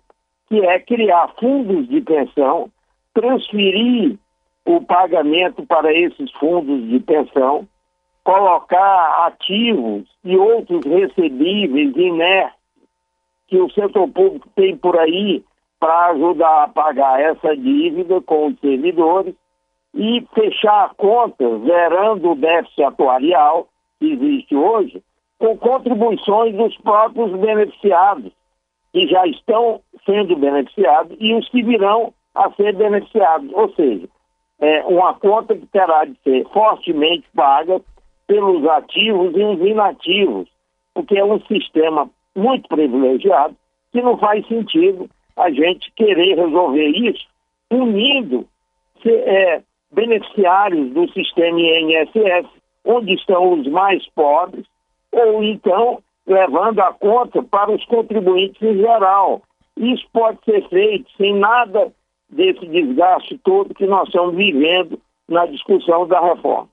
que 0.49 0.61
é 0.61 0.79
criar 0.79 1.29
fundos 1.39 1.89
de 1.89 2.01
pensão, 2.01 2.71
transferir 3.13 4.19
o 4.65 4.81
pagamento 4.83 5.65
para 5.67 5.93
esses 5.93 6.31
fundos 6.33 6.87
de 6.89 7.01
pensão, 7.01 7.67
colocar 8.25 9.27
ativos 9.27 10.07
e 10.25 10.37
outros 10.37 10.85
recebíveis 10.85 11.97
inertes 11.97 12.59
que 13.47 13.59
o 13.59 13.71
setor 13.71 14.09
público 14.09 14.49
tem 14.55 14.77
por 14.77 14.99
aí 14.99 15.43
para 15.81 16.09
ajudar 16.09 16.65
a 16.65 16.69
pagar 16.69 17.21
essa 17.21 17.57
dívida 17.57 18.21
com 18.21 18.49
os 18.49 18.61
servidores 18.61 19.35
e 19.95 20.27
fechar 20.35 20.87
a 20.87 20.95
conta, 20.95 21.45
zerando 21.61 22.33
o 22.33 22.37
déficit 22.37 22.83
atuarial 22.83 23.69
que 23.99 24.13
existe 24.13 24.55
hoje, 24.55 25.03
com 25.39 25.57
contribuições 25.57 26.55
dos 26.55 26.77
próprios 26.79 27.33
beneficiados, 27.41 28.33
que 28.93 29.07
já 29.07 29.27
estão 29.27 29.81
sendo 30.05 30.37
beneficiados, 30.37 31.17
e 31.21 31.35
os 31.35 31.49
que 31.49 31.63
virão 31.63 32.13
a 32.35 32.51
ser 32.53 32.75
beneficiados. 32.75 33.51
Ou 33.53 33.73
seja, 33.75 34.09
é 34.61 34.85
uma 34.85 35.15
conta 35.15 35.55
que 35.55 35.67
terá 35.67 36.05
de 36.05 36.17
ser 36.23 36.47
fortemente 36.49 37.27
paga 37.35 37.81
pelos 38.27 38.67
ativos 38.69 39.35
e 39.37 39.43
os 39.43 39.61
inativos, 39.61 40.49
porque 40.95 41.19
é 41.19 41.25
um 41.25 41.41
sistema 41.43 42.11
muito 42.37 42.69
privilegiado 42.69 43.57
que 43.93 44.03
não 44.03 44.19
faz 44.19 44.47
sentido 44.47 45.09
a 45.37 45.51
gente 45.51 45.91
querer 45.93 46.37
resolver 46.37 46.89
isso 46.89 47.27
unindo 47.71 48.47
é, 49.05 49.63
beneficiários 49.93 50.93
do 50.93 51.11
sistema 51.13 51.59
INSS, 51.61 52.49
onde 52.85 53.15
estão 53.15 53.53
os 53.53 53.67
mais 53.69 54.07
pobres, 54.11 54.67
ou 55.13 55.43
então 55.43 56.03
levando 56.27 56.81
a 56.81 56.93
conta 56.93 57.43
para 57.43 57.71
os 57.71 57.85
contribuintes 57.87 58.61
em 58.63 58.77
geral. 58.77 59.43
Isso 59.77 60.05
pode 60.13 60.39
ser 60.45 60.69
feito 60.69 61.11
sem 61.17 61.35
nada 61.35 61.93
desse 62.29 62.67
desgaste 62.67 63.39
todo 63.43 63.75
que 63.75 63.87
nós 63.87 64.07
estamos 64.09 64.37
vivendo 64.37 65.01
na 65.29 65.47
discussão 65.47 66.07
da 66.07 66.21
reforma. 66.21 66.69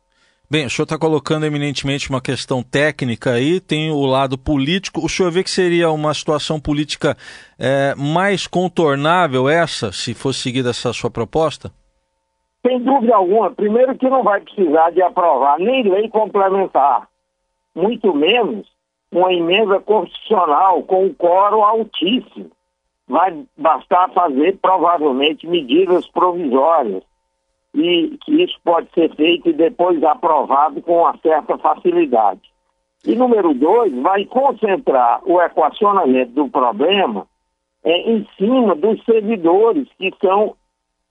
Bem, 0.49 0.67
o 0.67 0.69
senhor 0.69 0.83
está 0.83 0.97
colocando 0.97 1.45
eminentemente 1.45 2.09
uma 2.09 2.21
questão 2.21 2.61
técnica 2.61 3.31
aí, 3.31 3.59
tem 3.59 3.89
o 3.89 4.05
lado 4.05 4.37
político. 4.37 5.03
O 5.03 5.09
senhor 5.09 5.31
vê 5.31 5.43
que 5.43 5.49
seria 5.49 5.89
uma 5.89 6.13
situação 6.13 6.59
política 6.59 7.17
é, 7.57 7.95
mais 7.95 8.45
contornável 8.45 9.49
essa, 9.49 9.91
se 9.91 10.13
fosse 10.13 10.41
seguida 10.41 10.69
essa 10.69 10.93
sua 10.93 11.09
proposta? 11.09 11.71
Sem 12.65 12.79
dúvida 12.81 13.15
alguma. 13.15 13.51
Primeiro 13.51 13.95
que 13.95 14.09
não 14.09 14.23
vai 14.23 14.41
precisar 14.41 14.89
de 14.89 15.01
aprovar 15.01 15.59
nem 15.59 15.83
lei 15.83 16.09
complementar, 16.09 17.07
muito 17.75 18.11
menos 18.15 18.67
uma 19.11 19.31
emenda 19.31 19.79
constitucional 19.79 20.81
com 20.83 21.05
um 21.05 21.13
quórum 21.13 21.63
altíssimo. 21.63 22.49
Vai 23.07 23.45
bastar 23.55 24.09
fazer, 24.13 24.57
provavelmente, 24.57 25.45
medidas 25.45 26.07
provisórias. 26.07 27.03
E 27.75 28.17
que 28.25 28.43
isso 28.43 28.57
pode 28.63 28.89
ser 28.93 29.13
feito 29.15 29.49
e 29.49 29.53
depois 29.53 30.01
aprovado 30.03 30.81
com 30.81 31.01
uma 31.01 31.15
certa 31.17 31.57
facilidade. 31.59 32.41
E 33.05 33.15
número 33.15 33.53
dois, 33.53 33.93
vai 34.01 34.25
concentrar 34.25 35.21
o 35.23 35.39
equacionamento 35.39 36.31
do 36.31 36.49
problema 36.49 37.27
é, 37.83 38.11
em 38.11 38.27
cima 38.37 38.73
dos 38.75 39.03
servidores, 39.03 39.87
que 39.99 40.11
são 40.19 40.55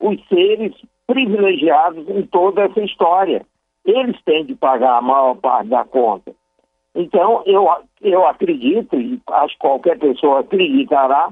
os 0.00 0.26
seres 0.26 0.74
privilegiados 1.06 2.08
em 2.08 2.22
toda 2.22 2.62
essa 2.62 2.80
história. 2.80 3.44
Eles 3.84 4.20
têm 4.24 4.44
de 4.44 4.54
pagar 4.54 4.98
a 4.98 5.02
maior 5.02 5.34
parte 5.36 5.68
da 5.68 5.84
conta. 5.84 6.32
Então, 6.94 7.42
eu, 7.44 7.68
eu 8.00 8.26
acredito, 8.26 8.96
e 8.96 9.20
acho 9.28 9.54
que 9.54 9.60
qualquer 9.60 9.98
pessoa 9.98 10.40
acreditará, 10.40 11.30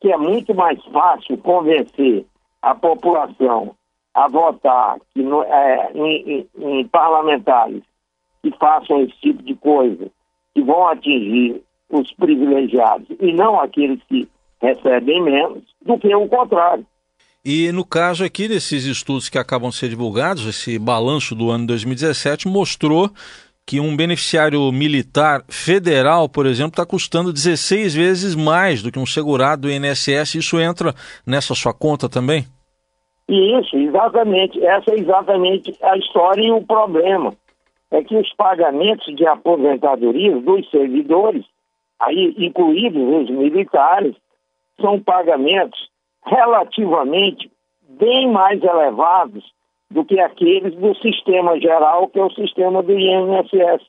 que 0.00 0.10
é 0.10 0.16
muito 0.16 0.54
mais 0.54 0.82
fácil 0.86 1.36
convencer 1.38 2.24
a 2.62 2.74
população 2.74 3.74
a 4.14 4.28
votar 4.28 4.98
que 5.12 5.22
no, 5.22 5.42
é, 5.42 5.90
em, 5.94 6.48
em, 6.58 6.80
em 6.80 6.88
parlamentares 6.88 7.82
que 8.42 8.50
façam 8.58 9.02
esse 9.02 9.14
tipo 9.20 9.42
de 9.42 9.54
coisa, 9.54 10.10
que 10.54 10.62
vão 10.62 10.88
atingir 10.88 11.62
os 11.90 12.12
privilegiados 12.14 13.08
e 13.20 13.32
não 13.32 13.60
aqueles 13.60 14.02
que 14.04 14.28
recebem 14.60 15.22
menos, 15.22 15.64
do 15.82 15.98
que 15.98 16.14
o 16.14 16.28
contrário. 16.28 16.86
E 17.42 17.72
no 17.72 17.86
caso 17.86 18.22
aqui 18.22 18.46
desses 18.46 18.84
estudos 18.84 19.30
que 19.30 19.38
acabam 19.38 19.70
de 19.70 19.76
ser 19.76 19.88
divulgados, 19.88 20.46
esse 20.46 20.78
balanço 20.78 21.34
do 21.34 21.50
ano 21.50 21.66
2017 21.68 22.46
mostrou 22.46 23.10
que 23.66 23.80
um 23.80 23.96
beneficiário 23.96 24.70
militar 24.70 25.42
federal, 25.48 26.28
por 26.28 26.44
exemplo, 26.44 26.72
está 26.72 26.84
custando 26.84 27.32
16 27.32 27.94
vezes 27.94 28.34
mais 28.34 28.82
do 28.82 28.92
que 28.92 28.98
um 28.98 29.06
segurado 29.06 29.62
do 29.62 29.70
INSS. 29.70 30.34
Isso 30.34 30.60
entra 30.60 30.92
nessa 31.26 31.54
sua 31.54 31.72
conta 31.72 32.10
também? 32.10 32.44
Isso, 33.26 33.74
exatamente. 33.74 34.62
Essa 34.62 34.90
é 34.90 34.98
exatamente 34.98 35.74
a 35.82 35.96
história 35.96 36.42
e 36.42 36.50
o 36.50 36.60
problema. 36.60 37.32
É 37.90 38.02
que 38.02 38.16
os 38.16 38.30
pagamentos 38.34 39.16
de 39.16 39.26
aposentadoria 39.26 40.36
dos 40.40 40.68
servidores, 40.70 41.44
aí 41.98 42.34
incluídos 42.36 43.02
os 43.02 43.30
militares, 43.30 44.14
são 44.78 45.00
pagamentos 45.00 45.89
relativamente 46.24 47.50
bem 47.88 48.30
mais 48.30 48.62
elevados 48.62 49.44
do 49.90 50.04
que 50.04 50.20
aqueles 50.20 50.74
do 50.76 50.94
sistema 50.96 51.58
geral, 51.58 52.08
que 52.08 52.18
é 52.18 52.24
o 52.24 52.30
sistema 52.30 52.82
do 52.82 52.92
INSS. 52.92 53.84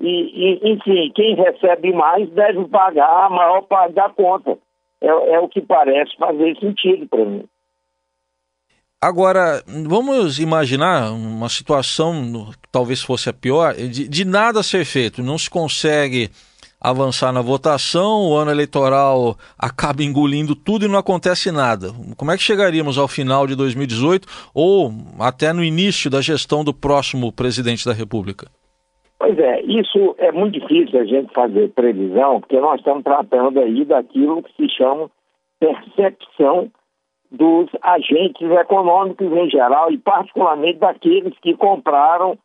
E, 0.00 0.08
e, 0.08 0.72
enfim, 0.72 1.12
quem 1.14 1.34
recebe 1.34 1.92
mais 1.92 2.28
deve 2.30 2.64
pagar 2.68 3.26
a 3.26 3.30
maior 3.30 3.62
parte 3.62 3.94
da 3.94 4.08
conta. 4.08 4.58
É, 5.00 5.08
é 5.08 5.40
o 5.40 5.48
que 5.48 5.60
parece 5.60 6.16
fazer 6.16 6.56
sentido 6.58 7.08
para 7.08 7.24
mim. 7.24 7.44
Agora, 9.00 9.60
vamos 9.66 10.38
imaginar 10.38 11.10
uma 11.10 11.48
situação, 11.48 12.52
talvez 12.70 13.02
fosse 13.02 13.28
a 13.28 13.32
pior, 13.32 13.74
de, 13.74 14.06
de 14.06 14.24
nada 14.24 14.62
ser 14.62 14.84
feito, 14.84 15.24
não 15.24 15.36
se 15.36 15.50
consegue 15.50 16.30
avançar 16.82 17.32
na 17.32 17.40
votação, 17.40 18.28
o 18.28 18.34
ano 18.34 18.50
eleitoral 18.50 19.36
acaba 19.56 20.02
engolindo 20.02 20.56
tudo 20.56 20.84
e 20.84 20.88
não 20.88 20.98
acontece 20.98 21.52
nada. 21.52 21.88
Como 22.16 22.32
é 22.32 22.36
que 22.36 22.42
chegaríamos 22.42 22.98
ao 22.98 23.06
final 23.06 23.46
de 23.46 23.54
2018 23.54 24.26
ou 24.52 24.90
até 25.20 25.52
no 25.52 25.62
início 25.62 26.10
da 26.10 26.20
gestão 26.20 26.64
do 26.64 26.74
próximo 26.74 27.32
presidente 27.32 27.86
da 27.86 27.92
República? 27.92 28.48
Pois 29.16 29.38
é, 29.38 29.62
isso 29.62 30.16
é 30.18 30.32
muito 30.32 30.58
difícil 30.58 30.98
a 30.98 31.04
gente 31.04 31.32
fazer 31.32 31.70
previsão, 31.70 32.40
porque 32.40 32.58
nós 32.58 32.80
estamos 32.80 33.04
tratando 33.04 33.60
aí 33.60 33.84
daquilo 33.84 34.42
que 34.42 34.52
se 34.56 34.68
chama 34.76 35.08
percepção 35.60 36.68
dos 37.30 37.70
agentes 37.80 38.50
econômicos 38.50 39.30
em 39.32 39.48
geral 39.48 39.92
e 39.92 39.98
particularmente 39.98 40.80
daqueles 40.80 41.38
que 41.38 41.54
compraram 41.54 42.36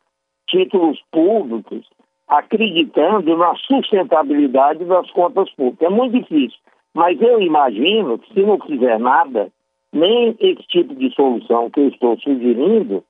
títulos 0.48 0.98
públicos 1.10 1.84
acreditando 2.28 3.36
na 3.36 3.54
sustentabilidade 3.56 4.84
das 4.84 5.10
contas 5.10 5.50
públicas. 5.52 5.86
É 5.86 5.90
muito 5.90 6.18
difícil, 6.18 6.58
mas 6.94 7.20
eu 7.20 7.40
imagino 7.40 8.18
que 8.18 8.32
se 8.34 8.42
não 8.42 8.58
fizer 8.60 8.98
nada, 8.98 9.50
nem 9.92 10.36
esse 10.38 10.62
tipo 10.68 10.94
de 10.94 11.12
solução 11.14 11.70
que 11.70 11.80
eu 11.80 11.88
estou 11.88 12.18
sugerindo, 12.20 13.02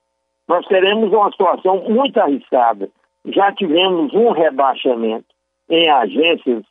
nós 0.49 0.67
teremos 0.67 1.13
uma 1.13 1.31
situação 1.31 1.85
muito 1.89 2.19
arriscada 2.19 2.89
já 3.27 3.53
tivemos 3.53 4.13
um 4.15 4.31
rebaixamento 4.31 5.27
em 5.69 5.89
agências, 5.89 6.65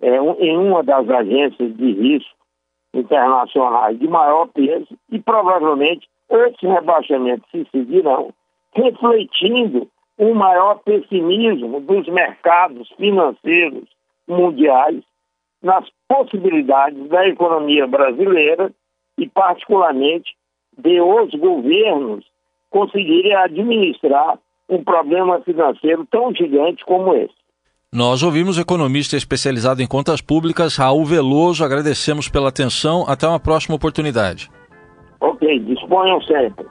é, 0.00 0.16
em 0.16 0.56
uma 0.56 0.82
das 0.82 1.08
agências 1.08 1.76
de 1.76 1.92
risco 1.92 2.30
internacionais 2.94 3.98
de 3.98 4.08
maior 4.08 4.48
peso 4.48 4.88
e 5.10 5.18
provavelmente 5.20 6.08
outros 6.28 6.62
rebaixamentos 6.62 7.48
se 7.50 7.66
seguirão, 7.70 8.32
refletindo 8.74 9.88
um 10.18 10.34
maior 10.34 10.80
pessimismo 10.84 11.80
dos 11.80 12.06
mercados 12.08 12.88
financeiros 12.96 13.88
mundiais 14.28 15.02
nas 15.62 15.84
possibilidades 16.08 17.08
da 17.08 17.26
economia 17.26 17.86
brasileira 17.86 18.72
e, 19.18 19.28
particularmente, 19.28 20.34
de 20.76 21.00
os 21.00 21.32
governos 21.34 22.24
conseguirem 22.70 23.34
administrar 23.34 24.38
um 24.68 24.82
problema 24.82 25.40
financeiro 25.42 26.06
tão 26.10 26.34
gigante 26.34 26.84
como 26.84 27.14
esse. 27.14 27.42
Nós 27.92 28.22
ouvimos 28.22 28.56
o 28.56 28.60
economista 28.62 29.16
especializado 29.16 29.82
em 29.82 29.86
contas 29.86 30.22
públicas, 30.22 30.76
Raul 30.76 31.04
Veloso. 31.04 31.62
Agradecemos 31.62 32.26
pela 32.26 32.48
atenção. 32.48 33.04
Até 33.06 33.28
uma 33.28 33.38
próxima 33.38 33.76
oportunidade. 33.76 34.50
Ok, 35.20 35.58
disponham 35.60 36.20
sempre. 36.22 36.66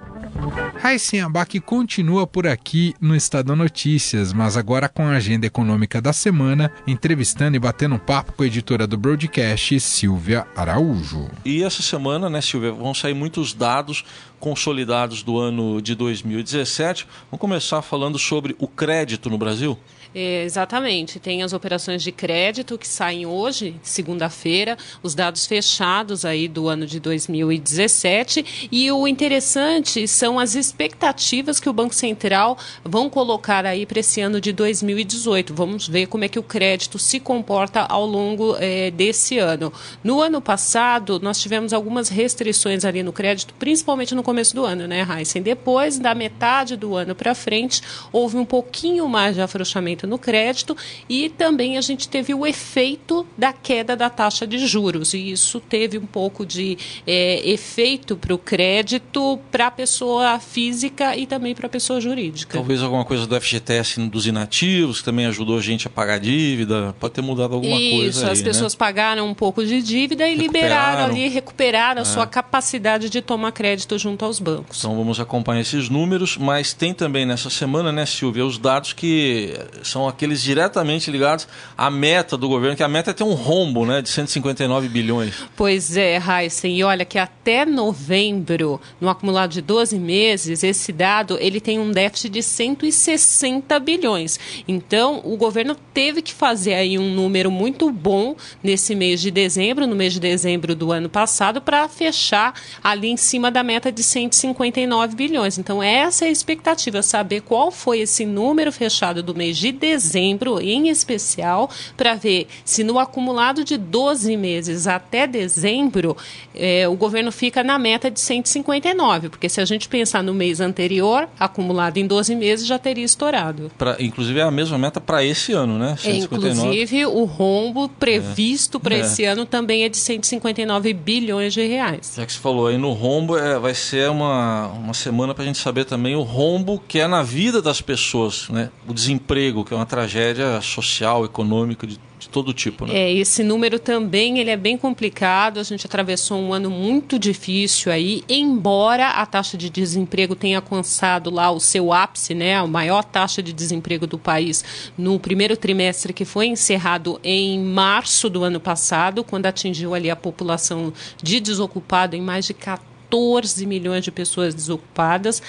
Raíssen 0.82 1.22
Abac 1.22 1.60
continua 1.60 2.26
por 2.26 2.48
aqui 2.48 2.96
no 3.00 3.16
Estadão 3.16 3.56
Notícias, 3.56 4.34
mas 4.34 4.58
agora 4.58 4.90
com 4.90 5.06
a 5.06 5.12
agenda 5.12 5.46
econômica 5.46 6.02
da 6.02 6.12
semana, 6.12 6.72
entrevistando 6.88 7.56
e 7.56 7.60
batendo 7.60 7.96
um 7.96 8.00
papo 8.00 8.34
com 8.34 8.44
a 8.44 8.48
editora 8.48 8.88
do 8.88 8.98
broadcast, 8.98 9.80
Silvia 9.80 10.48
Araújo. 10.56 11.30
E 11.46 11.64
essa 11.64 11.84
semana, 11.84 12.30
né, 12.30 12.42
Silvia, 12.42 12.72
vão 12.72 12.94
sair 12.94 13.14
muitos 13.14 13.54
dados 13.54 14.04
consolidados 14.40 15.22
do 15.22 15.38
ano 15.38 15.80
de 15.82 15.94
2017. 15.94 17.08
Vamos 17.30 17.40
começar 17.40 17.82
falando 17.84 18.18
sobre 18.18 18.56
o 18.58 18.68
crédito 18.68 19.30
no 19.30 19.38
Brasil? 19.38 19.78
É, 20.14 20.44
exatamente. 20.44 21.20
Tem 21.20 21.42
as 21.42 21.54
operações 21.54 22.04
de 22.04 22.12
crédito 22.12 22.78
que 22.78 22.88
saem 22.88 23.26
hoje, 23.26 23.76
segunda-feira, 23.82 24.78
os 25.02 25.16
dados 25.16 25.46
fechados 25.46 26.26
aí 26.26 26.50
do 26.50 26.68
ano 26.68 26.86
de 26.86 27.00
2017. 27.00 28.70
E 28.70 28.92
o 28.92 29.08
interessante 29.08 30.08
são 30.08 30.38
as 30.38 30.54
expectativas 30.56 31.62
que 31.62 31.70
o 31.70 31.74
Banco 31.74 31.96
Central 31.96 32.58
vão 32.84 33.10
colocar 33.10 33.66
aí 33.66 33.86
para 33.86 34.02
esse 34.02 34.20
ano 34.20 34.42
de 34.42 34.52
2018. 34.52 35.54
Vamos 35.54 35.88
ver 35.88 36.08
como 36.08 36.26
é 36.26 36.28
que 36.28 36.40
o 36.40 36.44
crédito 36.44 37.00
se 37.00 37.20
comporta 37.20 37.82
ao 37.82 38.06
longo 38.06 38.58
é, 38.60 38.92
desse 38.92 39.38
ano. 39.38 39.72
No 40.04 40.22
ano 40.22 40.42
passado, 40.42 41.20
nós 41.22 41.40
tivemos 41.40 41.72
algumas 41.72 42.10
restrições 42.10 42.84
ali 42.84 43.02
no 43.02 43.14
crédito, 43.14 43.54
principalmente 43.54 44.14
no 44.14 44.24
começo 44.24 44.54
do 44.54 44.66
ano, 44.66 44.88
né, 44.88 45.08
Heisen? 45.10 45.42
Depois, 45.42 45.98
da 45.98 46.14
metade 46.14 46.76
do 46.76 46.96
ano 46.96 47.16
para 47.16 47.34
frente, 47.34 47.82
houve 48.12 48.36
um 48.36 48.46
pouquinho 48.46 49.08
mais 49.08 49.36
de 49.36 49.42
afrouxamento 49.42 50.01
no 50.08 50.18
crédito 50.18 50.76
e 51.10 51.30
também 51.30 51.78
a 51.78 51.82
gente 51.82 52.08
teve 52.08 52.34
o 52.34 52.46
efeito 52.46 53.26
da 53.38 53.54
queda 53.54 53.96
da 53.96 54.10
taxa 54.10 54.46
de 54.46 54.58
juros 54.60 55.14
e 55.14 55.32
isso 55.32 55.60
teve 55.60 55.98
um 55.98 56.06
pouco 56.06 56.46
de 56.46 56.78
é, 57.06 57.50
efeito 57.50 58.16
para 58.16 58.34
o 58.34 58.38
crédito 58.38 59.40
para 59.52 59.68
a 59.68 59.72
pessoa 59.72 60.40
física 60.40 61.16
e 61.16 61.26
também 61.26 61.56
para 61.56 61.68
a 61.68 61.70
pessoa 61.70 62.00
jurídica. 62.00 62.58
Talvez 62.58 62.82
alguma 62.82 63.06
coisa 63.06 63.26
do 63.28 63.40
FGTS 63.40 64.00
dos 64.10 64.26
inativos 64.26 65.00
que 65.00 65.06
também 65.06 65.26
ajudou 65.26 65.58
a 65.58 65.62
gente 65.62 65.88
a 65.88 65.90
pagar 65.90 66.20
dívida, 66.20 66.96
pode 67.00 67.14
ter 67.14 67.22
mudado 67.22 67.56
alguma 67.56 67.78
isso, 67.78 67.96
coisa. 67.96 68.10
Isso, 68.10 68.32
as 68.32 68.40
né? 68.40 68.46
pessoas 68.46 68.74
né? 68.74 68.78
pagaram 68.78 69.28
um 69.28 69.34
pouco 69.34 69.66
de 69.66 69.82
dívida 69.82 70.28
e 70.28 70.36
liberaram 70.36 71.06
ali, 71.06 71.28
recuperaram 71.28 72.02
a 72.02 72.06
sua 72.06 72.24
é. 72.24 72.28
capacidade 72.28 73.10
de 73.10 73.22
tomar 73.22 73.52
crédito 73.52 73.98
junto 73.98 74.26
aos 74.26 74.40
bancos. 74.40 74.80
Então 74.80 74.96
vamos 74.96 75.20
acompanhar 75.20 75.62
esses 75.62 75.90
números, 75.90 76.38
mas 76.38 76.74
tem 76.74 76.94
também 76.94 77.26
nessa 77.26 77.50
semana, 77.50 77.92
né, 77.92 78.06
Silvia, 78.06 78.46
os 78.46 78.58
dados 78.58 78.94
que 78.94 79.54
são 79.92 80.08
aqueles 80.08 80.42
diretamente 80.42 81.12
ligados 81.12 81.48
à 81.78 81.90
meta 81.90 82.38
do 82.38 82.48
governo, 82.48 82.76
que 82.76 82.84
a 82.84 82.88
meta 82.88 83.12
é 83.12 83.14
ter 83.14 83.24
um 83.24 83.34
rombo 83.34 83.86
né, 83.86 84.02
de 84.02 84.10
159 84.10 84.88
bilhões. 84.88 85.36
Pois 85.56 85.98
é, 85.98 86.18
Heisen, 86.18 86.78
e 86.78 86.84
olha 86.84 87.04
que 87.04 87.20
até 87.20 87.66
novembro, 87.66 88.80
no 89.00 89.10
acumulado 89.10 89.52
de 89.52 89.62
12 89.62 90.00
meses, 90.00 90.64
esse 90.64 90.92
dado 90.92 91.38
ele 91.40 91.60
tem 91.60 91.80
um 91.80 91.92
déficit 91.92 92.30
de 92.30 92.42
160 92.42 93.80
bilhões. 93.80 94.40
Então, 94.68 95.22
o 95.24 95.36
governo 95.36 95.76
teve 95.94 96.22
que 96.22 96.34
fazer 96.34 96.74
aí 96.74 96.98
um 96.98 97.14
número 97.14 97.52
muito 97.52 97.92
bom 97.92 98.36
nesse 98.64 98.96
mês 98.96 99.22
de 99.22 99.30
dezembro, 99.30 99.86
no 99.86 99.96
mês 99.96 100.14
de 100.14 100.20
dezembro 100.20 100.76
do 100.76 100.92
ano 100.92 101.10
passado, 101.10 101.62
para 101.62 101.88
fechar 101.90 102.54
ali 102.84 103.10
em 103.10 103.18
cima 103.18 103.52
da 103.52 103.64
meta 103.64 103.92
de 103.92 104.04
159 104.04 105.16
bilhões. 105.16 105.58
Então, 105.58 105.84
essa 105.84 106.26
é 106.26 106.30
a 106.30 106.32
expectativa, 106.32 107.02
saber 107.02 107.42
qual 107.42 107.72
foi 107.72 108.00
esse 108.00 108.26
número 108.26 108.72
fechado 108.72 109.22
do 109.22 109.36
mês 109.36 109.58
de 109.58 109.81
dezembro, 109.82 110.62
em 110.62 110.90
especial, 110.90 111.70
para 111.98 112.14
ver 112.14 112.48
se 112.64 112.84
no 112.84 113.00
acumulado 113.00 113.64
de 113.64 113.78
12 113.78 114.38
meses 114.38 114.86
até 114.86 115.26
dezembro, 115.26 116.16
eh, 116.54 116.88
o 116.88 116.96
governo 116.96 117.32
fica 117.32 117.64
na 117.64 117.80
meta 117.80 118.12
de 118.12 118.20
159, 118.20 119.30
porque 119.30 119.50
se 119.50 119.60
a 119.60 119.66
gente 119.66 119.90
pensar 119.90 120.24
no 120.24 120.34
mês 120.34 120.62
anterior, 120.62 121.28
acumulado 121.40 121.98
em 121.98 122.06
12 122.06 122.36
meses, 122.36 122.68
já 122.68 122.78
teria 122.78 123.04
estourado. 123.04 123.72
Pra, 123.78 123.98
inclusive 124.00 124.40
é 124.40 124.44
a 124.44 124.52
mesma 124.52 124.78
meta 124.78 125.02
para 125.02 125.24
esse 125.26 125.52
ano, 125.52 125.80
né? 125.80 125.96
159. 125.98 126.60
inclusive, 126.60 127.06
o 127.08 127.24
rombo 127.24 127.90
previsto 127.90 128.78
é. 128.78 128.80
para 128.80 128.96
é. 128.96 129.00
esse 129.00 129.26
ano 129.26 129.46
também 129.46 129.84
é 129.84 129.90
de 129.90 129.98
159 129.98 130.94
bilhões 130.94 131.54
de 131.54 131.66
reais. 131.66 132.14
Já 132.16 132.26
que 132.26 132.32
você 132.32 132.40
falou 132.40 132.68
aí 132.68 132.78
no 132.78 132.92
rombo, 132.94 133.36
é, 133.36 133.58
vai 133.58 133.74
ser 133.74 134.10
uma, 134.10 134.68
uma 134.68 134.94
semana 134.94 135.34
para 135.34 135.44
a 135.44 135.48
gente 135.48 135.58
saber 135.58 135.86
também 135.86 136.16
o 136.16 136.22
rombo 136.22 136.82
que 136.88 137.00
é 137.00 137.08
na 137.08 137.24
vida 137.24 137.62
das 137.62 137.82
pessoas, 137.82 138.48
né? 138.50 138.70
O 138.88 138.94
desemprego, 138.94 139.64
que 139.72 139.74
é 139.74 139.78
uma 139.78 139.86
tragédia 139.86 140.60
social, 140.60 141.24
econômica, 141.24 141.88
de, 141.88 141.98
de 142.20 142.28
todo 142.28 142.54
tipo. 142.54 142.86
Né? 142.86 142.94
É, 142.94 143.14
esse 143.14 143.42
número 143.42 143.80
também 143.80 144.38
ele 144.38 144.50
é 144.50 144.58
bem 144.58 144.78
complicado. 144.78 145.62
A 145.62 145.64
gente 145.64 145.86
atravessou 145.86 146.38
um 146.42 146.52
ano 146.52 146.70
muito 146.70 147.18
difícil 147.18 147.90
aí, 147.90 148.22
embora 148.28 149.12
a 149.12 149.26
taxa 149.26 149.58
de 149.58 149.70
desemprego 149.70 150.36
tenha 150.36 150.58
alcançado 150.58 151.30
lá 151.30 151.50
o 151.50 151.60
seu 151.62 151.94
ápice, 151.94 152.34
né, 152.34 152.58
a 152.58 152.68
maior 152.68 153.02
taxa 153.02 153.42
de 153.42 153.54
desemprego 153.54 154.06
do 154.06 154.20
país 154.20 154.92
no 154.98 155.18
primeiro 155.18 155.56
trimestre 155.56 156.12
que 156.12 156.26
foi 156.26 156.48
encerrado 156.48 157.18
em 157.24 157.58
março 157.64 158.30
do 158.30 158.44
ano 158.44 158.60
passado, 158.60 159.24
quando 159.24 159.46
atingiu 159.46 159.94
ali 159.94 160.10
a 160.10 160.18
população 160.18 160.92
de 161.24 161.40
desocupado 161.40 162.14
em 162.14 162.22
mais 162.22 162.44
de 162.44 162.54
14 162.54 162.91
14 163.12 163.66
milhões 163.66 164.06
de 164.06 164.12
pessoas 164.12 164.56
desocupadas. 164.56 165.44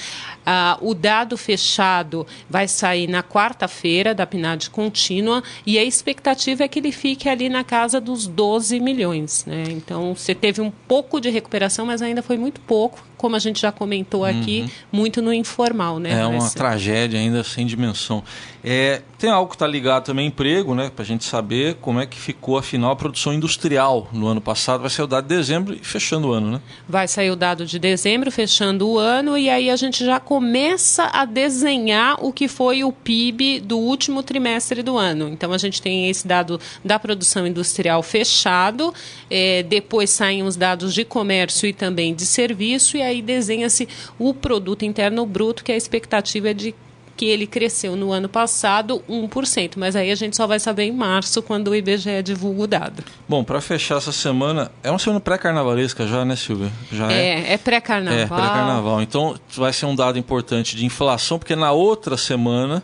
Ah, 0.45 0.77
o 0.81 0.93
dado 0.95 1.37
fechado 1.37 2.27
vai 2.51 2.67
sair 2.67 3.07
na 3.07 3.23
quarta-feira 3.23 4.13
da 4.13 4.27
PNAD 4.27 4.69
contínua 4.71 5.43
e 5.65 5.79
a 5.79 5.85
expectativa 5.85 6.65
é 6.65 6.69
que 6.69 6.81
ele 6.81 6.91
fique 6.91 7.29
ali 7.29 7.49
na 7.49 7.63
casa 7.63 8.01
dos 8.01 8.27
12 8.27 8.81
milhões. 8.81 9.45
Né? 9.47 9.65
Então, 9.69 10.15
você 10.15 10.35
teve 10.35 10.61
um 10.61 10.71
pouco 10.71 11.21
de 11.21 11.31
recuperação, 11.31 11.87
mas 11.87 12.03
ainda 12.03 12.23
foi 12.23 12.37
muito 12.37 12.61
pouco, 12.61 13.05
como 13.23 13.37
a 13.37 13.39
gente 13.39 13.61
já 13.61 13.71
comentou 13.71 14.25
aqui, 14.25 14.63
uhum. 14.63 14.71
muito 14.91 15.23
no 15.23 15.33
informal. 15.33 16.01
Né, 16.01 16.11
é 16.21 16.27
uma 16.27 16.51
tragédia 16.51 17.21
ainda 17.21 17.45
sem 17.45 17.65
dimensão. 17.65 18.23
É, 18.65 19.01
tem 19.17 19.31
algo 19.31 19.49
que 19.49 19.55
está 19.55 19.67
ligado 19.67 20.05
também 20.05 20.27
ao 20.27 20.29
emprego, 20.29 20.75
né, 20.75 20.91
para 20.95 21.05
a 21.05 21.07
gente 21.07 21.25
saber 21.25 21.77
como 21.81 22.01
é 22.01 22.07
que 22.07 22.19
ficou, 22.19 22.59
afinal, 22.59 22.91
a 22.91 22.97
produção 22.97 23.33
industrial 23.33 24.09
no 24.13 24.27
ano 24.27 24.41
passado. 24.41 24.81
Vai 24.81 24.91
sair 24.91 25.05
o 25.05 25.07
dado 25.07 25.29
de 25.29 25.35
dezembro 25.37 25.75
e 25.75 25.79
fechando 25.79 26.29
o 26.29 26.33
ano, 26.33 26.53
né? 26.53 26.61
Vai 26.89 27.07
sair 27.07 27.31
o 27.31 27.37
dado 27.37 27.65
de 27.65 27.79
dezembro, 27.79 28.31
fechando 28.31 28.89
o 28.89 28.99
ano, 28.99 29.39
e 29.39 29.49
aí 29.49 29.71
a 29.71 29.77
gente 29.77 30.05
já 30.05 30.19
começa 30.19 31.05
a 31.13 31.25
desenhar 31.25 32.25
o 32.25 32.33
que 32.33 32.49
foi 32.49 32.83
o 32.83 32.93
PIB 32.93 33.61
do 33.61 33.79
último 33.79 34.23
trimestre 34.23 34.83
do 34.83 34.97
ano. 34.99 35.29
Então 35.29 35.53
a 35.53 35.59
gente 35.59 35.81
tem 35.81 36.09
esse 36.11 36.27
dado 36.27 36.61
da 36.85 36.99
produção 36.99 37.47
industrial 37.47 38.03
fechado, 38.03 38.93
é, 39.31 39.63
depois 39.63 40.11
saem 40.11 40.43
os 40.43 40.57
dados 40.57 40.95
de 40.95 41.05
comércio 41.05 41.69
e 41.69 41.73
também 41.73 42.15
de 42.15 42.27
serviço, 42.27 42.97
e 42.97 43.03
aí 43.03 43.12
desenha-se 43.21 43.89
o 44.19 44.33
produto 44.33 44.85
interno 44.85 45.27
bruto, 45.27 45.65
que 45.65 45.73
a 45.73 45.77
expectativa 45.77 46.51
é 46.51 46.55
de 46.55 46.75
que 47.17 47.27
ele 47.27 47.47
cresceu 47.47 47.95
no 47.95 48.13
ano 48.13 48.29
passado 48.29 49.03
1%, 49.09 49.75
mas 49.77 49.95
aí 49.95 50.11
a 50.11 50.15
gente 50.15 50.37
só 50.37 50.47
vai 50.47 50.59
saber 50.59 50.85
em 50.85 50.93
março, 50.93 51.43
quando 51.43 51.69
o 51.69 51.75
IBGE 51.75 52.23
divulga 52.23 52.63
o 52.63 52.67
dado. 52.67 53.05
Bom, 53.29 53.45
para 53.45 53.61
fechar 53.61 53.99
essa 53.99 54.13
semana, 54.13 54.71
é 54.83 54.91
uma 54.91 54.99
semana 54.99 55.21
pré-carnavalesca 55.21 56.07
já, 56.07 56.25
né, 56.25 56.37
Silvia? 56.37 56.73
Já 56.91 57.13
é, 57.13 57.51
é, 57.51 57.53
é 57.53 57.59
pré-carnaval. 57.59 58.19
É, 58.19 58.27
pré-carnaval. 58.27 59.03
Então 59.03 59.37
vai 59.57 59.73
ser 59.73 59.87
um 59.87 59.95
dado 59.95 60.19
importante 60.19 60.75
de 60.75 60.85
inflação, 60.85 61.39
porque 61.39 61.55
na 61.55 61.73
outra 61.73 62.17
semana 62.17 62.83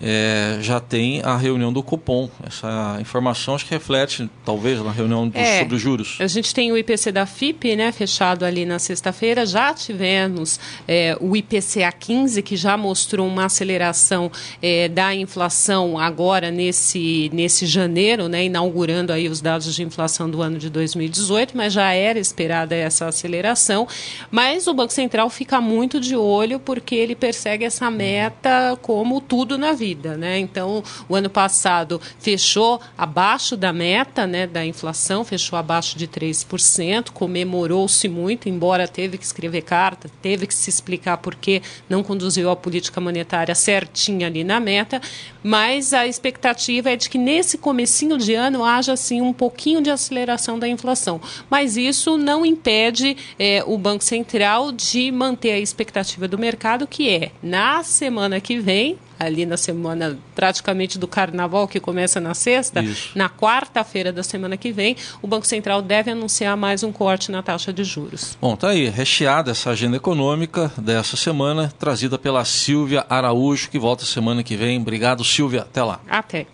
é, 0.00 0.58
já 0.60 0.80
tem 0.80 1.22
a 1.22 1.36
reunião 1.36 1.72
do 1.72 1.82
cupom. 1.82 2.28
Essa 2.44 2.98
informação 3.00 3.54
acho 3.54 3.64
que 3.64 3.70
reflete, 3.70 4.28
talvez, 4.44 4.82
na 4.82 4.90
reunião 4.90 5.28
do, 5.28 5.36
É, 5.38 5.60
sobre 5.60 5.76
os 5.76 5.80
juros. 5.80 6.18
A 6.20 6.26
gente 6.26 6.54
tem 6.54 6.72
o 6.72 6.76
IPC 6.76 7.12
da 7.12 7.26
FIP, 7.26 7.76
né, 7.76 7.92
fechado 7.92 8.44
ali 8.44 8.64
na 8.64 8.78
sexta-feira. 8.78 9.46
Já 9.46 9.72
tivemos 9.72 10.60
é, 10.86 11.16
o 11.20 11.36
IPCA 11.36 11.92
15, 11.92 12.42
que 12.42 12.56
já 12.56 12.76
mostrou 12.76 13.26
uma 13.26 13.46
aceleração 13.46 14.30
é, 14.60 14.88
da 14.88 15.14
inflação 15.14 15.98
agora 15.98 16.50
nesse, 16.50 17.30
nesse 17.32 17.66
janeiro, 17.66 18.28
né, 18.28 18.44
inaugurando 18.44 19.12
aí 19.12 19.28
os 19.28 19.40
dados 19.40 19.74
de 19.74 19.82
inflação 19.82 20.28
do 20.28 20.42
ano 20.42 20.58
de 20.58 20.68
2018, 20.68 21.56
mas 21.56 21.72
já 21.72 21.92
era 21.92 22.18
esperada 22.18 22.74
essa 22.74 23.06
aceleração. 23.06 23.86
Mas 24.30 24.66
o 24.66 24.74
Banco 24.74 24.92
Central 24.92 25.30
fica 25.30 25.60
muito 25.60 26.00
de 26.00 26.16
olho 26.16 26.58
porque 26.60 26.94
ele 26.94 27.14
persegue 27.14 27.64
essa 27.64 27.90
meta 27.90 28.76
como 28.82 29.20
tudo 29.20 29.56
na 29.56 29.72
vida, 29.72 29.85
né? 29.94 30.38
Então, 30.38 30.82
o 31.08 31.14
ano 31.14 31.30
passado 31.30 32.00
fechou 32.18 32.80
abaixo 32.96 33.56
da 33.56 33.72
meta, 33.72 34.26
né, 34.26 34.46
da 34.46 34.64
inflação, 34.64 35.24
fechou 35.24 35.58
abaixo 35.58 35.98
de 35.98 36.08
3%, 36.08 37.10
comemorou-se 37.10 38.08
muito, 38.08 38.48
embora 38.48 38.88
teve 38.88 39.18
que 39.18 39.24
escrever 39.24 39.62
carta, 39.62 40.10
teve 40.20 40.46
que 40.46 40.54
se 40.54 40.70
explicar 40.70 41.18
por 41.18 41.34
que 41.34 41.62
não 41.88 42.02
conduziu 42.02 42.50
a 42.50 42.56
política 42.56 43.00
monetária 43.00 43.54
certinha 43.54 44.26
ali 44.26 44.44
na 44.44 44.58
meta, 44.58 45.00
mas 45.42 45.92
a 45.92 46.06
expectativa 46.06 46.90
é 46.90 46.96
de 46.96 47.08
que 47.08 47.18
nesse 47.18 47.58
comecinho 47.58 48.18
de 48.18 48.34
ano 48.34 48.64
haja 48.64 48.92
assim 48.92 49.20
um 49.20 49.32
pouquinho 49.32 49.80
de 49.80 49.90
aceleração 49.90 50.58
da 50.58 50.68
inflação. 50.68 51.20
Mas 51.48 51.76
isso 51.76 52.16
não 52.16 52.44
impede 52.44 53.16
eh, 53.38 53.62
o 53.66 53.78
Banco 53.78 54.02
Central 54.02 54.72
de 54.72 55.10
manter 55.12 55.52
a 55.52 55.58
expectativa 55.58 56.26
do 56.26 56.38
mercado, 56.38 56.86
que 56.86 57.08
é 57.08 57.30
na 57.42 57.82
semana 57.82 58.40
que 58.40 58.58
vem, 58.58 58.98
ali 59.18 59.46
na 59.46 59.56
semana 59.56 60.18
praticamente 60.34 60.98
do 60.98 61.08
carnaval, 61.08 61.66
que 61.66 61.80
começa 61.80 62.20
na 62.20 62.34
sexta, 62.34 62.82
Isso. 62.82 63.10
na 63.14 63.28
quarta-feira 63.28 64.12
da 64.12 64.22
semana 64.22 64.56
que 64.56 64.72
vem, 64.72 64.96
o 65.22 65.26
Banco 65.26 65.46
Central 65.46 65.82
deve 65.82 66.10
anunciar 66.10 66.56
mais 66.56 66.82
um 66.82 66.92
corte 66.92 67.30
na 67.30 67.42
taxa 67.42 67.72
de 67.72 67.84
juros. 67.84 68.36
Bom, 68.40 68.56
tá 68.56 68.70
aí, 68.70 68.88
recheada 68.88 69.50
essa 69.50 69.70
agenda 69.70 69.96
econômica 69.96 70.70
dessa 70.76 71.16
semana, 71.16 71.72
trazida 71.78 72.18
pela 72.18 72.44
Silvia 72.44 73.04
Araújo, 73.08 73.70
que 73.70 73.78
volta 73.78 74.04
semana 74.04 74.42
que 74.42 74.56
vem. 74.56 74.80
Obrigado, 74.80 75.24
Silvia. 75.24 75.62
Até 75.62 75.82
lá. 75.82 76.00
Até. 76.08 76.46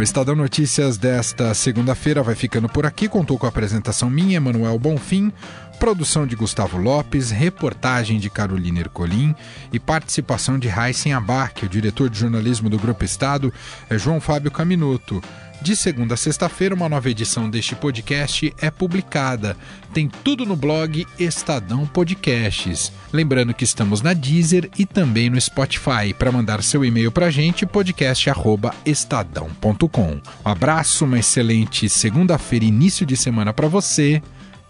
O 0.00 0.02
Estadão 0.02 0.34
Notícias 0.34 0.96
desta 0.96 1.52
segunda-feira 1.52 2.22
vai 2.22 2.34
ficando 2.34 2.70
por 2.70 2.86
aqui. 2.86 3.06
Contou 3.06 3.38
com 3.38 3.44
a 3.44 3.50
apresentação 3.50 4.08
minha, 4.08 4.38
Emanuel 4.38 4.78
Bonfim, 4.78 5.30
produção 5.78 6.26
de 6.26 6.34
Gustavo 6.34 6.78
Lopes, 6.78 7.30
reportagem 7.30 8.18
de 8.18 8.30
Carolina 8.30 8.80
Ercolim 8.80 9.34
e 9.70 9.78
participação 9.78 10.58
de 10.58 10.68
Heisen 10.68 11.12
Abac. 11.12 11.66
O 11.66 11.68
diretor 11.68 12.08
de 12.08 12.18
jornalismo 12.18 12.70
do 12.70 12.78
Grupo 12.78 13.04
Estado 13.04 13.52
é 13.90 13.98
João 13.98 14.22
Fábio 14.22 14.50
Caminuto. 14.50 15.22
De 15.62 15.76
segunda 15.76 16.14
a 16.14 16.16
sexta-feira, 16.16 16.74
uma 16.74 16.88
nova 16.88 17.10
edição 17.10 17.50
deste 17.50 17.76
podcast 17.76 18.54
é 18.60 18.70
publicada. 18.70 19.54
Tem 19.92 20.08
tudo 20.08 20.46
no 20.46 20.56
blog 20.56 21.06
Estadão 21.18 21.86
Podcasts. 21.86 22.90
Lembrando 23.12 23.52
que 23.52 23.64
estamos 23.64 24.00
na 24.00 24.14
Deezer 24.14 24.70
e 24.78 24.86
também 24.86 25.28
no 25.28 25.38
Spotify. 25.38 26.14
Para 26.18 26.32
mandar 26.32 26.62
seu 26.62 26.82
e-mail 26.82 27.12
para 27.12 27.26
a 27.26 27.30
gente, 27.30 27.66
podcast@estadão.com. 27.66 30.12
Um 30.12 30.20
abraço, 30.42 31.04
uma 31.04 31.18
excelente 31.18 31.90
segunda-feira, 31.90 32.64
início 32.64 33.04
de 33.04 33.14
semana 33.16 33.52
para 33.52 33.68
você 33.68 34.22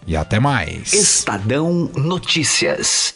e 0.05 0.17
até 0.17 0.41
mais. 0.41 0.91
Estadão 0.91 1.89
Notícias. 1.95 3.15